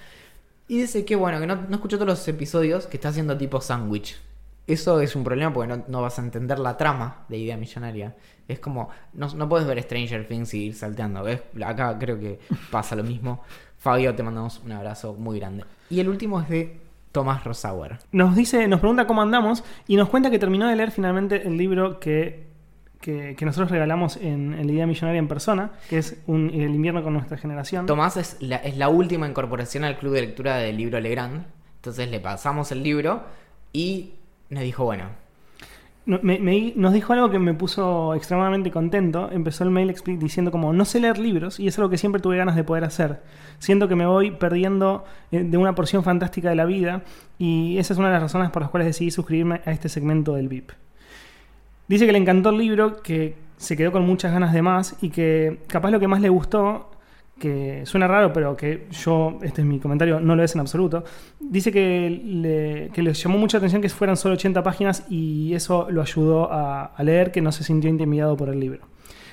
[0.69, 3.61] Y dice que bueno, que no, no escuchó todos los episodios, que está haciendo tipo
[3.61, 4.19] sándwich.
[4.67, 8.17] Eso es un problema porque no, no vas a entender la trama de Idea Millonaria.
[8.49, 11.41] Es como, no, no puedes ver Stranger Things y ir salteando, ¿ves?
[11.65, 12.41] Acá creo que
[12.71, 13.43] pasa lo mismo.
[13.79, 15.65] Fabio, te mandamos un abrazo muy grande.
[15.91, 16.81] Y el último es de
[17.13, 17.99] Tomás Rosauer.
[18.11, 21.57] Nos dice, nos pregunta cómo andamos y nos cuenta que terminó de leer finalmente el
[21.57, 22.46] libro que,
[23.07, 26.75] que, que nosotros regalamos en, en la idea millonaria en persona, que es un- El
[26.75, 27.87] invierno con nuestra generación.
[27.87, 31.45] Tomás es la, es la última incorporación al club de lectura del libro Legrand.
[31.77, 33.23] Entonces le pasamos el libro
[33.73, 34.15] y
[34.51, 35.05] nos dijo, bueno,
[36.05, 39.31] no- me- me- nos dijo algo que me puso extremadamente contento.
[39.33, 42.37] Empezó el mail diciendo como, no sé leer libros y es algo que siempre tuve
[42.37, 43.23] ganas de poder hacer.
[43.61, 47.03] Siento que me voy perdiendo eh, de una porción fantástica de la vida
[47.39, 50.35] y esa es una de las razones por las cuales decidí suscribirme a este segmento
[50.35, 50.71] del VIP.
[51.89, 55.11] Dice que le encantó el libro, que se quedó con muchas ganas de más y
[55.11, 56.91] que capaz lo que más le gustó,
[57.39, 61.05] que suena raro, pero que yo, este es mi comentario, no lo es en absoluto,
[61.39, 65.87] dice que le, que le llamó mucha atención que fueran solo 80 páginas y eso
[65.91, 68.81] lo ayudó a, leer, que no se sintió intimidado por el libro.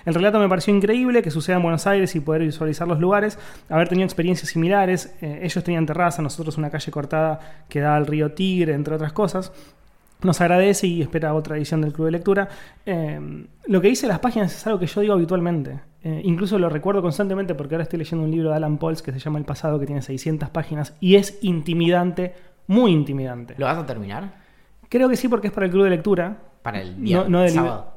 [0.05, 3.39] El relato me pareció increíble, que suceda en Buenos Aires y poder visualizar los lugares,
[3.69, 5.15] haber tenido experiencias similares.
[5.21, 9.13] Eh, ellos tenían terraza, nosotros una calle cortada que da al río Tigre, entre otras
[9.13, 9.53] cosas.
[10.23, 12.47] Nos agradece y espera otra edición del Club de Lectura.
[12.85, 15.79] Eh, lo que dice las páginas es algo que yo digo habitualmente.
[16.03, 19.11] Eh, incluso lo recuerdo constantemente porque ahora estoy leyendo un libro de Alan Pauls que
[19.11, 22.33] se llama El pasado, que tiene 600 páginas y es intimidante,
[22.67, 23.55] muy intimidante.
[23.57, 24.33] ¿Lo vas a terminar?
[24.89, 26.37] Creo que sí porque es para el Club de Lectura.
[26.61, 27.92] Para el No, viernes, no del- sábado.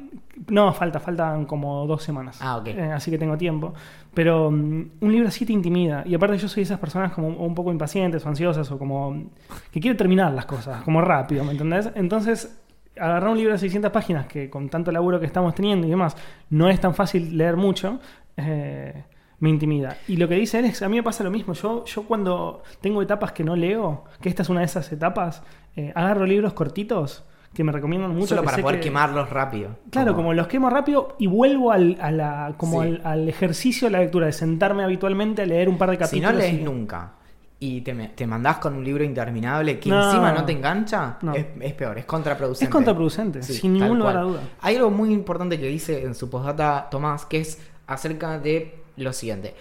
[0.49, 2.39] No, falta, faltan como dos semanas.
[2.41, 2.69] Ah, ok.
[2.69, 3.75] Eh, así que tengo tiempo.
[4.15, 6.03] Pero mm, un libro así te intimida.
[6.07, 9.31] Y aparte yo soy de esas personas como un poco impacientes o ansiosas o como
[9.71, 11.91] que quiero terminar las cosas, como rápido, ¿me entendés?
[11.95, 12.63] Entonces,
[12.99, 16.17] agarrar un libro de 600 páginas que con tanto laburo que estamos teniendo y demás,
[16.51, 18.01] no es tan fácil leer mucho,
[18.37, 19.05] eh,
[19.39, 19.99] me intimida.
[20.09, 21.53] Y lo que dice él es, a mí me pasa lo mismo.
[21.55, 25.43] Yo, yo cuando tengo etapas que no leo, que esta es una de esas etapas,
[25.77, 28.29] eh, agarro libros cortitos que me recomiendan mucho.
[28.29, 29.71] Solo para poder que- quemarlos rápido.
[29.91, 32.89] Claro, como los quemo rápido y vuelvo al, a la, como Sí.
[32.89, 36.01] al, al ejercicio de la lectura, de sentarme habitualmente a leer un par de Si
[36.01, 36.33] capítulos.
[36.33, 37.13] no lees y- nunca
[37.59, 40.05] y te, te mandás con un libro interminable que No.
[40.05, 41.35] encima no te engancha, No.
[41.35, 42.65] es, es peor, es contraproducente.
[42.67, 44.41] Es contraproducente, Sí, sin ningún lugar a duda.
[44.61, 49.13] Hay algo muy importante que dice en su postdata Tomás, que es acerca de lo
[49.15, 49.55] siguiente.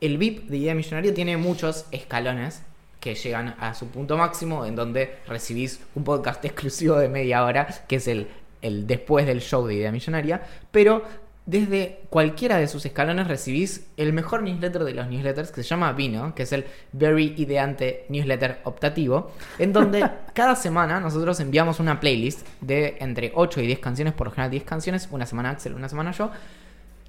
[0.00, 2.62] El VIP de Idea Millonaria tiene muchos escalones
[3.04, 7.66] que llegan a su punto máximo, en donde recibís un podcast exclusivo de media hora,
[7.86, 8.28] que es el,
[8.62, 11.04] el después del show de Idea Millonaria, pero
[11.44, 15.92] desde cualquiera de sus escalones recibís el mejor newsletter de los newsletters, que se llama
[15.92, 22.00] Vino, que es el Very Ideante Newsletter Optativo, en donde cada semana nosotros enviamos una
[22.00, 25.74] playlist de entre 8 y 10 canciones, por lo general 10 canciones, una semana Axel,
[25.74, 26.30] una semana yo,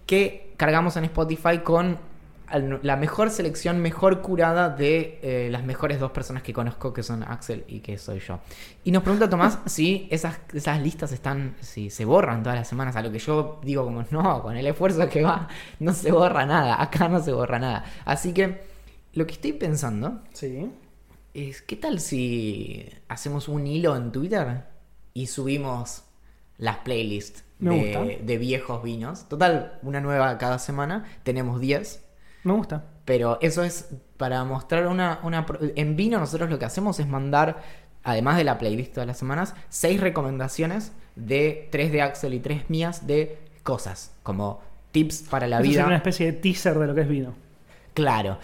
[0.06, 1.98] que cargamos en Spotify con
[2.82, 7.24] la mejor selección, mejor curada de eh, las mejores dos personas que conozco, que son
[7.24, 8.40] Axel y que soy yo.
[8.84, 12.96] Y nos pregunta Tomás si esas, esas listas están, si se borran todas las semanas,
[12.96, 15.48] a lo que yo digo como, no, con el esfuerzo que va,
[15.80, 17.86] no se borra nada, acá no se borra nada.
[18.06, 18.62] Así que
[19.14, 20.70] lo que estoy pensando Sí.
[21.34, 24.66] es, ¿qué tal si hacemos un hilo en Twitter
[25.14, 26.04] y subimos
[26.58, 29.28] las playlists de, de viejos vinos?
[29.28, 32.05] Total, una nueva cada semana, tenemos 10.
[32.46, 32.86] Me gusta.
[33.06, 35.46] Pero eso es para mostrar una, una...
[35.76, 37.62] En vino nosotros lo que hacemos es mandar,
[38.04, 42.70] además de la playlist todas las semanas, seis recomendaciones de tres de Axel y tres
[42.70, 45.74] mías de cosas, como tips para la Eso vida.
[45.74, 47.34] sería una especie de teaser de lo que es vino.
[47.96, 48.38] Claro.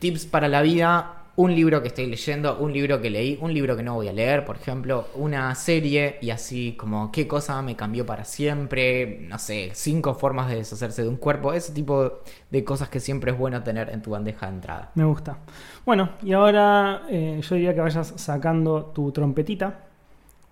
[0.00, 3.74] Tips para la vida, un libro que estoy leyendo, un libro que leí, un libro
[3.74, 7.76] que no voy a leer, por ejemplo, una serie y así como qué cosa me
[7.76, 12.20] cambió para siempre, no sé, cinco formas de deshacerse de un cuerpo, ese tipo
[12.50, 14.90] de cosas que siempre es bueno tener en tu bandeja de entrada.
[14.94, 15.38] Me gusta.
[15.86, 19.86] Bueno, y ahora eh, yo diría que vayas sacando tu trompetita,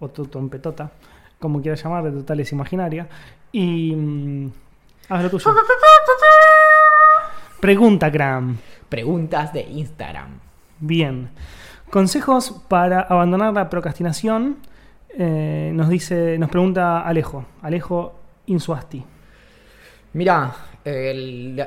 [0.01, 0.91] o tu trompetota,
[1.39, 3.07] como quieras llamar, de total es imaginaria,
[3.53, 4.53] y mm,
[5.11, 5.55] haz lo tuyo.
[7.61, 8.57] Pregunta, Gram.
[8.89, 10.48] Preguntas de Instagram.
[10.81, 11.31] Bien.
[11.91, 14.59] Consejos para abandonar la procrastinación.
[15.19, 17.45] eh, nos dice, nos pregunta Alejo.
[17.63, 19.05] Alejo Insuasti.
[20.13, 20.55] Mira,
[20.85, 21.65] el,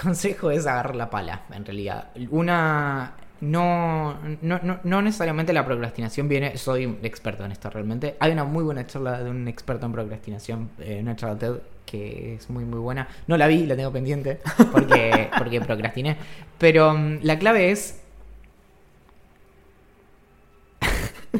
[0.00, 2.08] consejo es agarrar la pala, en realidad.
[2.30, 3.14] Una.
[3.40, 6.56] No, no, no, no necesariamente la procrastinación viene.
[6.56, 8.16] Soy experto en esto realmente.
[8.20, 11.54] Hay una muy buena charla de un experto en procrastinación, eh, una charla TED
[11.84, 13.06] que es muy muy buena.
[13.26, 14.40] No la vi, la tengo pendiente
[14.72, 16.16] porque, porque procrastiné.
[16.58, 18.00] Pero mm, la clave es.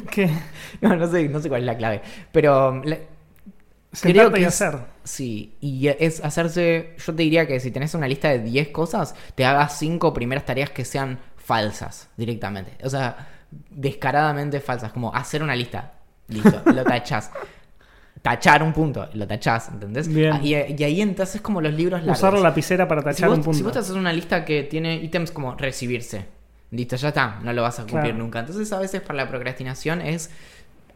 [0.10, 0.30] ¿Qué?
[0.80, 2.02] No, no sé, no sé cuál es la clave.
[2.32, 2.98] Pero mm, la-
[3.92, 4.80] Sentarte y es- hacer.
[5.04, 6.94] Sí, y es hacerse.
[6.98, 10.44] Yo te diría que si tenés una lista de 10 cosas, te hagas 5 primeras
[10.44, 12.72] tareas que sean falsas directamente.
[12.84, 13.28] O sea,
[13.70, 14.92] descaradamente falsas.
[14.92, 15.92] Como hacer una lista.
[16.28, 17.30] Listo, lo tachás.
[18.22, 20.08] Tachar un punto, lo tachás, ¿entendés?
[20.08, 20.32] Bien.
[20.32, 22.18] Ah, Y, y ahí entonces es como los libros largos.
[22.18, 23.58] Usar la lapicera para si tachar vos, un punto.
[23.58, 26.24] si vos te haces una lista que tiene ítems como recibirse,
[26.74, 28.18] listo, ya está, no lo vas a cumplir Claro.
[28.18, 28.40] nunca.
[28.40, 30.30] Entonces a veces para la procrastinación es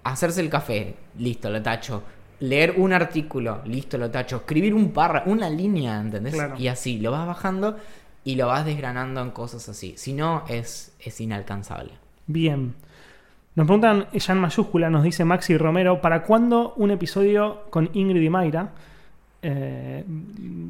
[0.05, 2.03] hacerse el café, listo, lo tacho.
[2.41, 4.37] Leer un artículo, listo, lo tacho.
[4.37, 6.35] Escribir un párrafo, una línea, ¿entendés?
[6.35, 6.55] Claro.
[6.59, 7.77] Y así, lo vas bajando
[8.25, 9.95] y lo vas desgranando en cosas así.
[9.97, 11.93] Si no, es, es inalcanzable.
[12.27, 12.75] Bien.
[13.57, 18.23] Nos preguntan, ya en mayúscula, nos dice Maxi Romero, ¿para cuándo un episodio con Ingrid
[18.23, 18.69] y Mayra?
[19.43, 20.05] Eh,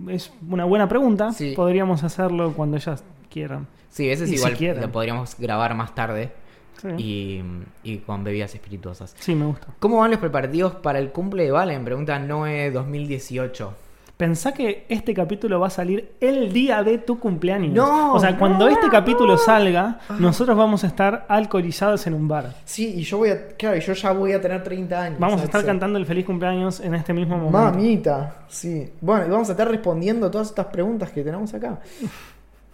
[0.08, 1.32] es una buena pregunta.
[1.32, 1.52] Sí.
[1.54, 3.66] Podríamos hacerlo cuando ellas quieran.
[3.90, 6.32] Sí, ese es Y igual, si lo podríamos grabar más tarde
[6.80, 7.42] Sí, y,
[7.82, 9.14] y con bebidas espirituosas.
[9.18, 9.66] Sí, me gusta.
[9.80, 11.84] ¿Cómo van los preparativos para el cumple de Valen?
[11.84, 13.74] Pregunta Noe 2018.
[14.18, 17.72] Pensá que este capítulo va a salir el día de tu cumpleaños.
[17.72, 19.38] No, o sea, cuando no, este capítulo no.
[19.38, 22.56] salga, nosotros vamos a estar alcoholizados en un bar.
[22.64, 23.46] Sí, y yo voy a.
[23.50, 25.20] Claro, yo ya voy a tener 30 años.
[25.20, 27.58] Vamos a estar cantando el feliz cumpleaños en este mismo momento.
[27.58, 28.92] Mamita, sí.
[29.00, 31.78] Bueno, y vamos a estar respondiendo todas estas preguntas que tenemos acá.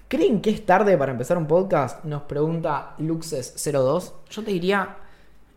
[0.08, 2.04] ¿Creen que es tarde para empezar un podcast?
[2.04, 4.12] Nos pregunta Luxes02.
[4.30, 4.96] Yo te diría,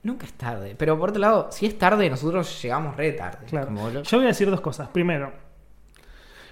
[0.03, 0.75] nunca es tarde.
[0.77, 3.45] Pero por otro lado, si es tarde, nosotros llegamos re tarde.
[3.47, 3.67] Claro.
[3.67, 4.87] Como lo- Yo voy a decir dos cosas.
[4.89, 5.31] Primero,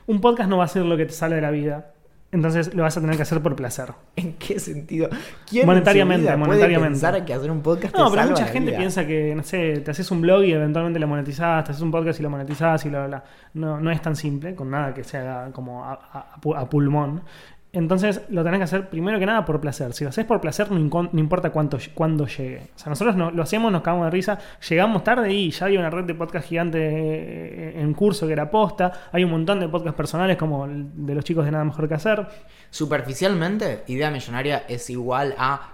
[0.08, 1.92] un podcast no va a ser lo que te sale de la vida.
[2.32, 3.94] Entonces lo vas a tener que hacer por placer.
[4.18, 5.08] ¿En qué sentido?
[5.50, 6.80] ¿Quién Monetariamente, en monetariamente.
[7.00, 8.78] puede pensar que hacer un podcast No, te pero salva mucha la gente vida?
[8.80, 11.92] piensa que, no sé, te haces un blog y eventualmente lo monetizás, te haces un
[11.92, 13.24] podcast y lo monetizás y bla, bla, bla.
[13.54, 17.22] No, no es tan simple, con nada que se haga como a pulmón.
[17.76, 19.94] Entonces lo tenés que hacer primero que nada por placer.
[19.94, 22.70] Si lo haces por placer, no, importa cuánto, cuándo llegue.
[22.74, 25.80] O sea, nosotros no- lo hacemos, nos cagamos de risa, llegamos tarde y ya había
[25.80, 28.92] una red de podcast gigante eh, en curso que era posta.
[29.12, 31.96] Hay un montón de podcasts personales como el de los chicos de Nada Mejor que
[31.96, 32.26] Hacer.
[32.70, 35.74] Superficialmente, idea millonaria es igual a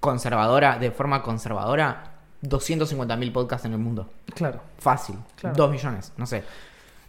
[0.00, 2.04] conservadora, de forma conservadora,
[2.42, 4.10] 250.000 podcasts en el mundo.
[4.34, 4.60] Claro.
[4.78, 5.16] Fácil.
[5.36, 5.56] Claro.
[5.56, 6.44] 2 millones, no sé.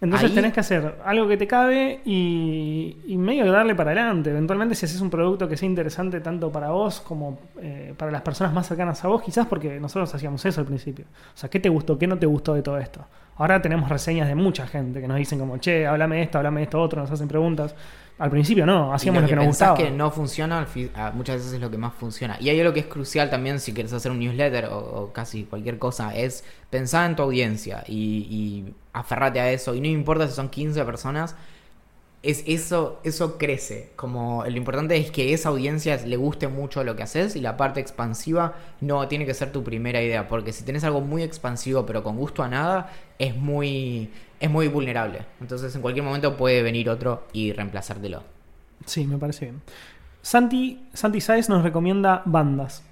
[0.01, 3.91] Entonces Ahí- tenés que hacer algo que te cabe y, y medio que darle para
[3.91, 4.29] adelante.
[4.29, 8.21] Eventualmente si haces un producto que sea interesante tanto para vos como eh, para las
[8.21, 11.05] personas más cercanas a vos, quizás porque nosotros hacíamos eso al principio.
[11.33, 11.97] O sea, ¿qué te gustó?
[11.97, 13.05] ¿Qué no te gustó de todo esto?
[13.35, 16.81] Ahora tenemos reseñas de mucha gente que nos dicen como, che, háblame esto, háblame esto
[16.81, 17.73] otro, nos hacen preguntas.
[18.17, 19.77] Al principio no, hacíamos Y lo que, nos gustaba.
[19.77, 22.35] que no funciona, ah, muchas veces es lo que más funciona.
[22.41, 25.43] Y hay algo que es crucial también si quieres hacer un newsletter o, o casi
[25.45, 29.75] cualquier cosa, es pensar en tu audiencia y, y aferrate a eso.
[29.75, 31.35] Y no importa si son 15 personas,
[32.21, 33.91] es eso, eso crece.
[33.95, 37.55] Como lo importante es que esa audiencia le guste mucho lo que haces y la
[37.55, 40.27] parte expansiva no tiene que ser tu primera idea.
[40.27, 44.09] Porque si tenés algo muy expansivo pero con gusto a nada, es muy,
[44.39, 45.25] es muy vulnerable.
[45.39, 48.23] Entonces en cualquier momento puede venir otro y reemplazártelo.
[48.85, 49.61] Sí, me parece bien.
[50.21, 52.83] Santi, Santi Saez nos recomienda bandas.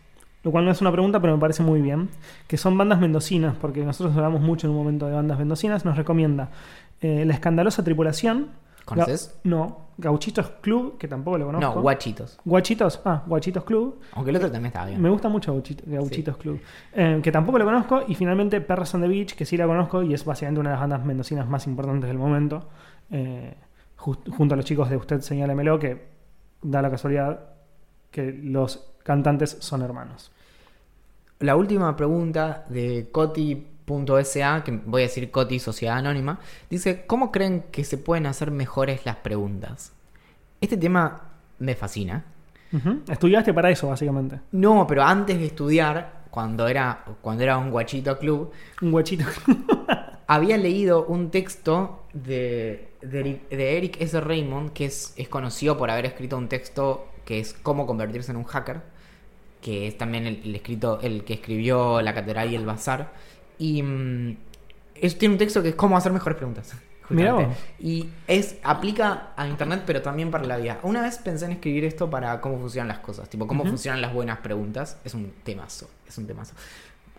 [0.47, 2.07] Lo cual no es una pregunta, pero me parece muy bien.
[2.47, 5.83] Que son bandas mendocinas, porque nosotros hablamos mucho en un momento de bandas mendocinas.
[5.83, 6.51] Nos recomienda
[7.01, 8.47] eh, La Escandalosa Tripulación.
[8.85, 9.37] ¿Conoces?
[9.43, 9.87] No.
[9.97, 11.75] Gauchitos Club, que tampoco lo conozco.
[11.75, 12.39] No, guachitos.
[12.45, 13.01] Guachitos.
[13.03, 13.99] Ah, Guachitos Club.
[14.13, 15.01] Aunque el otro también estaba bien.
[15.01, 16.61] Me gusta mucho Gauchito- Gauchitos Club.
[16.93, 18.03] Eh, que tampoco lo conozco.
[18.07, 20.75] Y finalmente Perras on the Beach, que sí la conozco y es básicamente una de
[20.75, 22.69] las bandas mendocinas más importantes del momento.
[23.11, 23.53] Eh,
[23.97, 26.07] junto a los chicos de Usted Señálemelo, que
[26.61, 27.41] da la casualidad
[28.11, 30.31] que los cantantes son hermanos.
[31.39, 37.65] La última pregunta de Coti.sa, que voy a decir Coti Sociedad Anónima, dice, ¿cómo creen
[37.71, 39.93] que se pueden hacer mejores las preguntas?
[40.59, 41.21] Este tema
[41.59, 42.25] me fascina.
[43.07, 44.39] Estudiaste para eso, básicamente.
[44.51, 49.25] No, pero antes de estudiar, cuando era, cuando era un guachito club, Un guachito.
[50.27, 54.19] había leído un texto de, de, Eric, de Eric S.
[54.19, 58.37] Raymond, que es, es conocido por haber escrito un texto que es Cómo convertirse en
[58.37, 58.81] un hacker,
[59.61, 63.11] que es también el, el escrito, el que escribió La Catedral y el Bazar.
[63.57, 64.37] Y mm,
[64.95, 66.73] es, tiene un texto que es Cómo hacer mejores preguntas.
[67.09, 67.55] Mirá.
[67.79, 70.79] Y es, aplica a internet, pero también para la vida.
[70.83, 74.13] Una vez pensé en escribir esto para cómo funcionan las cosas, tipo cómo funcionan las
[74.13, 74.97] buenas preguntas.
[75.05, 76.53] Es un temazo, es un temazo.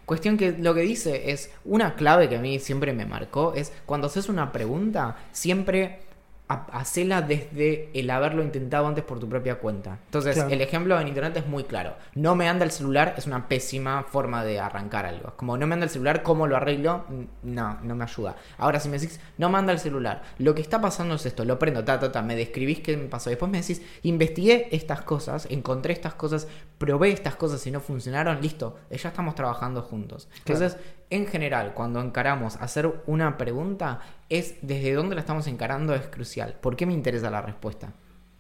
[0.05, 3.73] Cuestión que lo que dice es, una clave que a mí siempre me marcó es,
[3.87, 6.01] cuando haces una pregunta, siempre
[6.49, 9.99] hacela desde el haberlo intentado antes por tu propia cuenta.
[10.07, 10.51] Entonces, Claro.
[10.51, 11.97] el ejemplo en internet es muy claro.
[12.15, 15.35] No me anda el celular es una pésima forma de arrancar algo.
[15.37, 17.05] Como no me anda el celular, ¿cómo lo arreglo?
[17.43, 18.37] No, no me ayuda.
[18.57, 21.45] Ahora, si me decís, no me anda el celular, lo que está pasando es esto,
[21.45, 23.29] lo prendo, ta, ta, ta, me describís qué me pasó.
[23.31, 28.41] Después me decís, investigué estas cosas, encontré estas cosas, probé estas cosas y no funcionaron,
[28.41, 30.29] listo, ya estamos trabajando juntos.
[30.45, 30.75] Claro.
[31.11, 36.55] En general, cuando encaramos hacer una pregunta, es desde dónde la estamos encarando es crucial.
[36.61, 37.93] ¿Por qué me interesa la respuesta?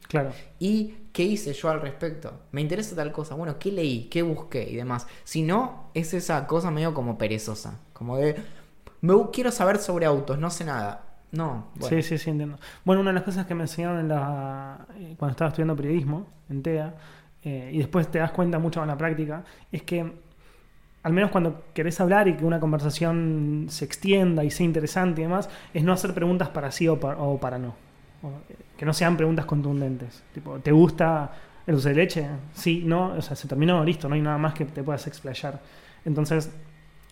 [0.08, 0.32] Claro.
[0.58, 2.40] ¿Y qué hice yo al respecto?
[2.52, 3.34] Me interesa tal cosa.
[3.34, 4.04] Bueno, ¿qué leí?
[4.04, 4.68] ¿Qué busqué?
[4.68, 5.06] Y demás.
[5.24, 7.78] Si no, es esa cosa medio como perezosa.
[7.92, 8.36] Como de,
[9.00, 11.04] me quiero saber sobre autos, no sé nada.
[11.30, 11.96] No, bueno.
[11.96, 12.58] Sí, sí, sí, entiendo.
[12.84, 16.26] Bueno, una de las cosas que me enseñaron en la, eh, cuando estaba estudiando periodismo
[16.48, 16.94] en TEA,
[17.44, 20.10] eh, y después te das cuenta mucho con la práctica, es que
[21.09, 25.24] al menos cuando querés hablar y que una conversación se extienda y sea interesante y
[25.24, 27.74] demás, es no hacer preguntas para sí o para, o para no.
[28.22, 28.30] O,
[28.76, 30.22] que no sean preguntas contundentes.
[30.32, 31.32] Tipo, ¿te gusta
[31.66, 32.26] ¿El dulce de leche?
[32.54, 35.61] Sí, no, o sea, se terminó, listo, no hay nada más que te puedas explayar.
[36.06, 36.50] Entonces,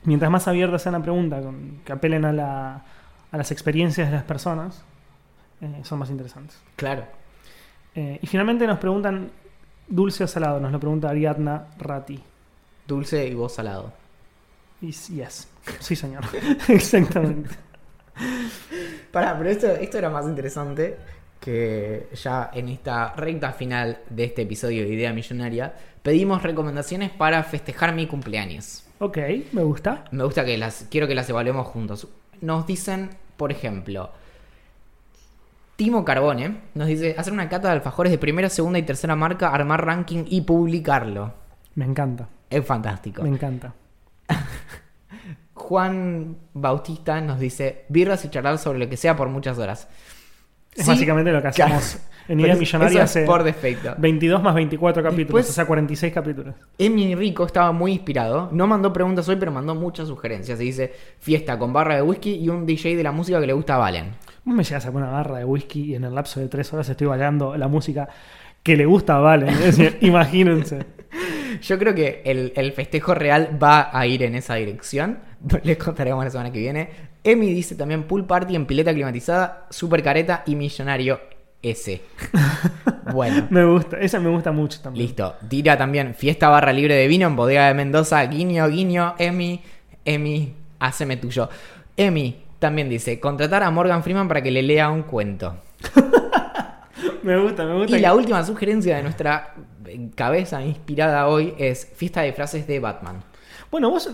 [0.05, 2.83] mientras más abierta sea la pregunta, con- que apelen a, la-
[3.33, 4.83] a las experiencias de las personas,
[5.61, 6.59] eh, son más interesantes.
[6.77, 7.05] Claro.
[7.95, 9.31] Eh, y finalmente nos preguntan,
[9.89, 10.59] ¿dulce o salado?
[10.59, 12.23] Nos lo pregunta Ariadna Ratti.
[12.87, 13.93] Dulce y vos salado.
[14.81, 15.49] Y s- yes,
[15.81, 16.25] sí señor,
[16.69, 17.55] exactamente.
[19.13, 20.97] Pará, pero esto, esto era más interesante
[21.41, 27.43] que ya en esta recta final de este episodio de Idea Millonaria pedimos recomendaciones para
[27.43, 28.85] festejar mi cumpleaños.
[28.99, 29.19] Ok,
[29.53, 30.05] me gusta.
[30.13, 30.87] Me gusta que las.
[30.91, 32.09] Quiero que las evaluemos juntos.
[32.41, 34.11] Nos dicen, por ejemplo.
[35.77, 39.51] Timo Carbone nos dice hacer una cata de alfajores de primera, segunda y tercera marca,
[39.51, 41.35] armar ranking y publicarlo.
[41.75, 43.23] Me encanta, Es fantástico.
[43.23, 43.75] me encanta.
[45.55, 49.89] Juan Bautista nos dice birras y charlar sobre lo que sea por muchas horas.
[50.75, 51.75] Es Sí, básicamente lo que claro.
[51.77, 53.95] hacemos en Idea Millonaria es hace por defecto.
[53.97, 56.55] 22 más 24 capítulos, Después- o sea, 46 capítulos.
[56.77, 58.51] Emi Rico estaba muy inspirado.
[58.53, 60.59] No mandó preguntas hoy, pero mandó muchas sugerencias.
[60.59, 63.53] Se dice fiesta con barra de whisky y un DJ de la música que le
[63.55, 64.11] gusta a Valen.
[64.45, 66.73] Vos me llegas a poner una barra de whisky y en el lapso de 3
[66.75, 68.09] horas estoy bailando la música
[68.63, 69.49] que le gusta a Valen.
[69.49, 70.85] Es decir, imagínense.
[71.63, 75.19] Yo creo que el, el festejo real va a ir en esa dirección.
[75.63, 76.89] Les contaremos la semana que viene.
[77.25, 81.21] Emi dice también pool party en pileta climatizada, super careta y millonario
[81.63, 82.01] S.
[83.13, 85.07] bueno, Me gusta, esa me gusta mucho también.
[85.07, 85.35] listo.
[85.49, 88.23] Tira también fiesta barra libre de vino en bodega de Mendoza.
[88.27, 89.15] Guiño, guiño.
[89.19, 89.61] Emi,
[90.05, 91.49] Emi, haceme tuyo.
[91.97, 95.57] Emi también dice contratar a Morgan Freeman para que le lea un cuento.
[97.23, 97.97] Me gusta, me gusta.
[97.97, 99.53] Y la última sugerencia de nuestra
[100.15, 103.23] cabeza inspirada hoy es fiesta de frases de Batman.
[103.71, 104.11] Bueno, vos,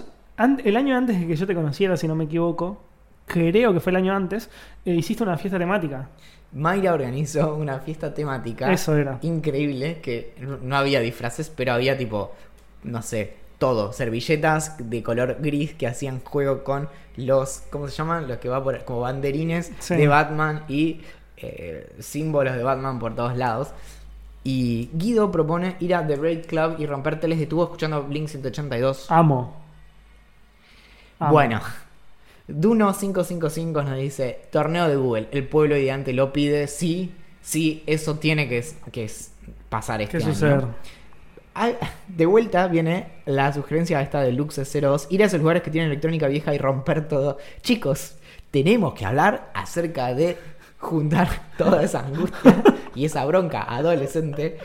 [0.64, 2.82] el año antes de que yo te conociera, si no me equivoco,
[3.26, 4.50] creo que fue el año antes,
[4.84, 6.08] eh, hiciste una fiesta temática.
[6.54, 8.70] Mayra organizó una fiesta temática.
[8.72, 9.18] Eso era.
[9.22, 12.32] Increíble, que no- no había disfraces, pero había tipo,
[12.84, 13.92] no sé, todo.
[13.92, 18.28] Servilletas de color gris que hacían juego con los, ¿cómo se llaman?
[18.28, 19.94] Los que va por, como banderines Sí.
[19.96, 21.00] de Batman y
[21.38, 23.68] eh, símbolos de Batman por todos lados.
[24.44, 28.28] Y Guido propone ir a The Raid Club y romper teles de tubo escuchando Blink
[28.28, 29.10] 182.
[29.10, 29.56] Amo.
[31.18, 31.32] Amo.
[31.32, 31.60] Bueno,
[32.48, 38.48] Duno555 nos dice, torneo de Google, el pueblo ideante lo pide, sí, sí, eso tiene
[38.48, 39.10] que, que
[39.68, 40.34] pasar este ¿Qué año.
[40.34, 40.64] suceder?
[42.08, 46.26] De vuelta viene la sugerencia esta de Lux02, ir a esos lugares que tienen electrónica
[46.26, 47.38] vieja y romper todo.
[47.60, 48.16] Chicos,
[48.50, 50.36] tenemos que hablar acerca de
[50.82, 52.62] juntar toda esa angustia
[52.94, 54.58] y esa bronca adolescente.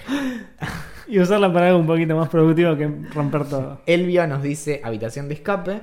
[1.08, 3.82] Y usarla para algo un poquito más productivo que romper todo.
[3.86, 5.82] Elvia nos dice habitación de escape.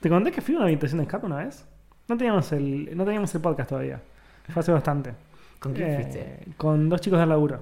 [0.00, 1.64] ¿Te conté que fui a una habitación de escape una vez?
[2.08, 4.00] No teníamos el, no teníamos el podcast todavía.
[4.48, 5.14] Fue hace bastante.
[5.58, 6.38] ¿Con quién Eh, fuiste?
[6.56, 7.60] Con dos chicos del laburo.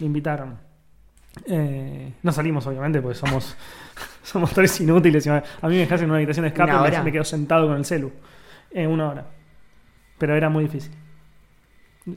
[0.00, 0.58] Me invitaron.
[1.46, 3.56] Eh, no salimos, obviamente, porque somos,
[4.22, 5.24] somos tres inútiles.
[5.26, 7.66] y A mí me dejas en una habitación de escape ¿Una y me, quedo sentado
[7.68, 8.10] con el celu.
[8.70, 9.26] En una hora.
[10.18, 10.92] Pero era muy difícil.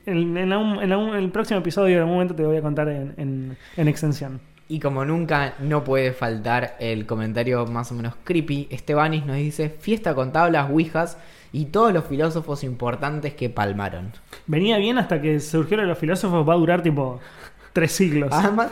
[0.05, 2.61] En, en algún- en algún- en el próximo episodio, en algún momento, te voy a
[2.61, 4.39] contar en, en- en extensión.
[4.67, 8.67] Y como nunca, no puede faltar el comentario más o menos creepy.
[8.71, 11.17] Estebanis nos dice: fiesta con tablas, ouijas
[11.51, 14.13] y todos los filósofos importantes que palmaron.
[14.47, 16.47] Venía bien hasta que surgieron los filósofos.
[16.47, 17.19] Va a durar tipo
[17.73, 18.29] tres siglos.
[18.31, 18.69] Además,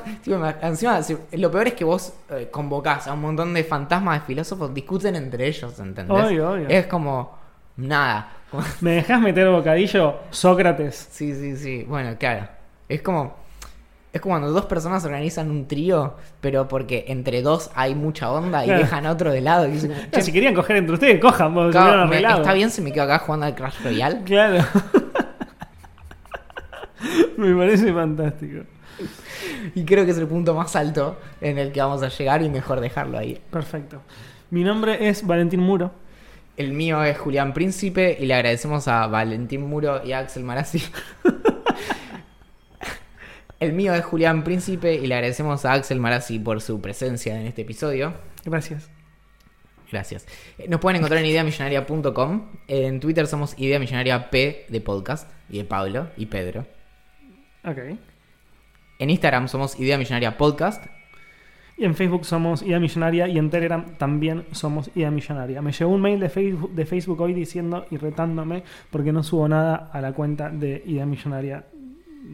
[0.61, 0.99] encima,
[1.33, 5.17] lo peor es que vos eh, convocás a un montón de fantasmas de filósofos, discuten
[5.17, 6.25] entre ellos, ¿entendés?
[6.25, 6.69] Obvio, obvio.
[6.69, 7.37] Es como
[7.75, 8.35] nada.
[8.81, 10.15] ¿Me dejás meter bocadillo?
[10.31, 11.07] Sócrates.
[11.11, 11.83] Sí, sí, sí.
[11.87, 12.47] Bueno, claro.
[12.87, 13.37] Es como.
[14.11, 18.63] Es como cuando dos personas organizan un trío, pero porque entre dos hay mucha onda
[18.63, 18.81] y Claro.
[18.81, 19.67] dejan a otro de lado.
[19.67, 22.41] Y dicen, si querían coger entre ustedes, cojan, vos, "Claro, me- arreglado".
[22.41, 24.21] ¿Está bien si me quedo acá jugando al Crash Royale?
[24.25, 24.65] Claro.
[27.37, 28.63] Me parece fantástico.
[29.75, 32.49] Y creo que es el punto más alto en el que vamos a llegar y
[32.49, 33.39] mejor dejarlo ahí.
[33.49, 34.01] Perfecto.
[34.49, 35.91] Mi nombre es Valentín Muro.
[36.59, 40.83] El mío es Julián Príncipe y le agradecemos a Valentín Muro y a Axel Marazzi.
[43.61, 47.47] El mío es Julián Príncipe y le agradecemos a Axel Marazzi por su presencia en
[47.47, 48.13] este episodio.
[48.43, 48.89] Gracias.
[49.89, 50.27] Gracias.
[50.57, 52.51] Eh, Nos pueden encontrar en ideamillonaria.com.
[52.67, 56.67] En Twitter somos Idea Millonaria P de podcast y de Pablo y Pedro.
[57.63, 57.77] Ok.
[58.99, 60.83] En Instagram somos Idea Millonaria Podcast.
[61.79, 65.61] Y en Facebook somos Ida Millonaria y en Telegram también somos Ida Millonaria.
[65.61, 69.47] Me llegó un mail de Facebook, de Facebook hoy diciendo y retándome porque no subo
[69.47, 71.63] nada a la cuenta de Ida Millonaria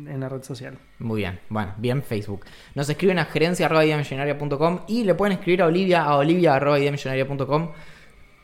[0.07, 0.79] en la red social.
[0.97, 2.43] Muy bien, bueno, bien Facebook.
[2.73, 7.69] Nos escriben a gerencia.ideamillonaria.com y le pueden escribir a Olivia a olivia.ideamillonaria.com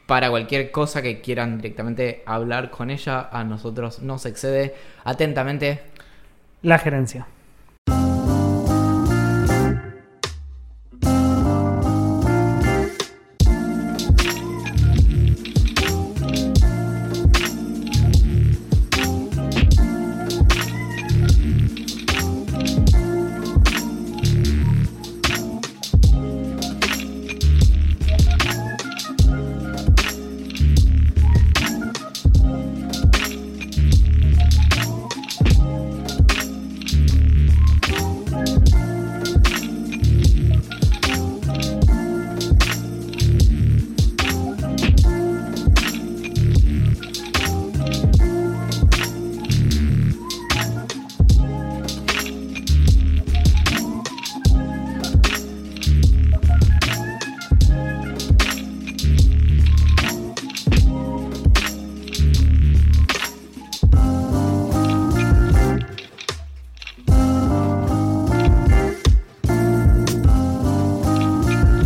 [0.06, 3.28] para cualquier cosa que quieran directamente hablar con ella.
[3.32, 5.80] A nosotros nos excede atentamente
[6.62, 7.26] La gerencia.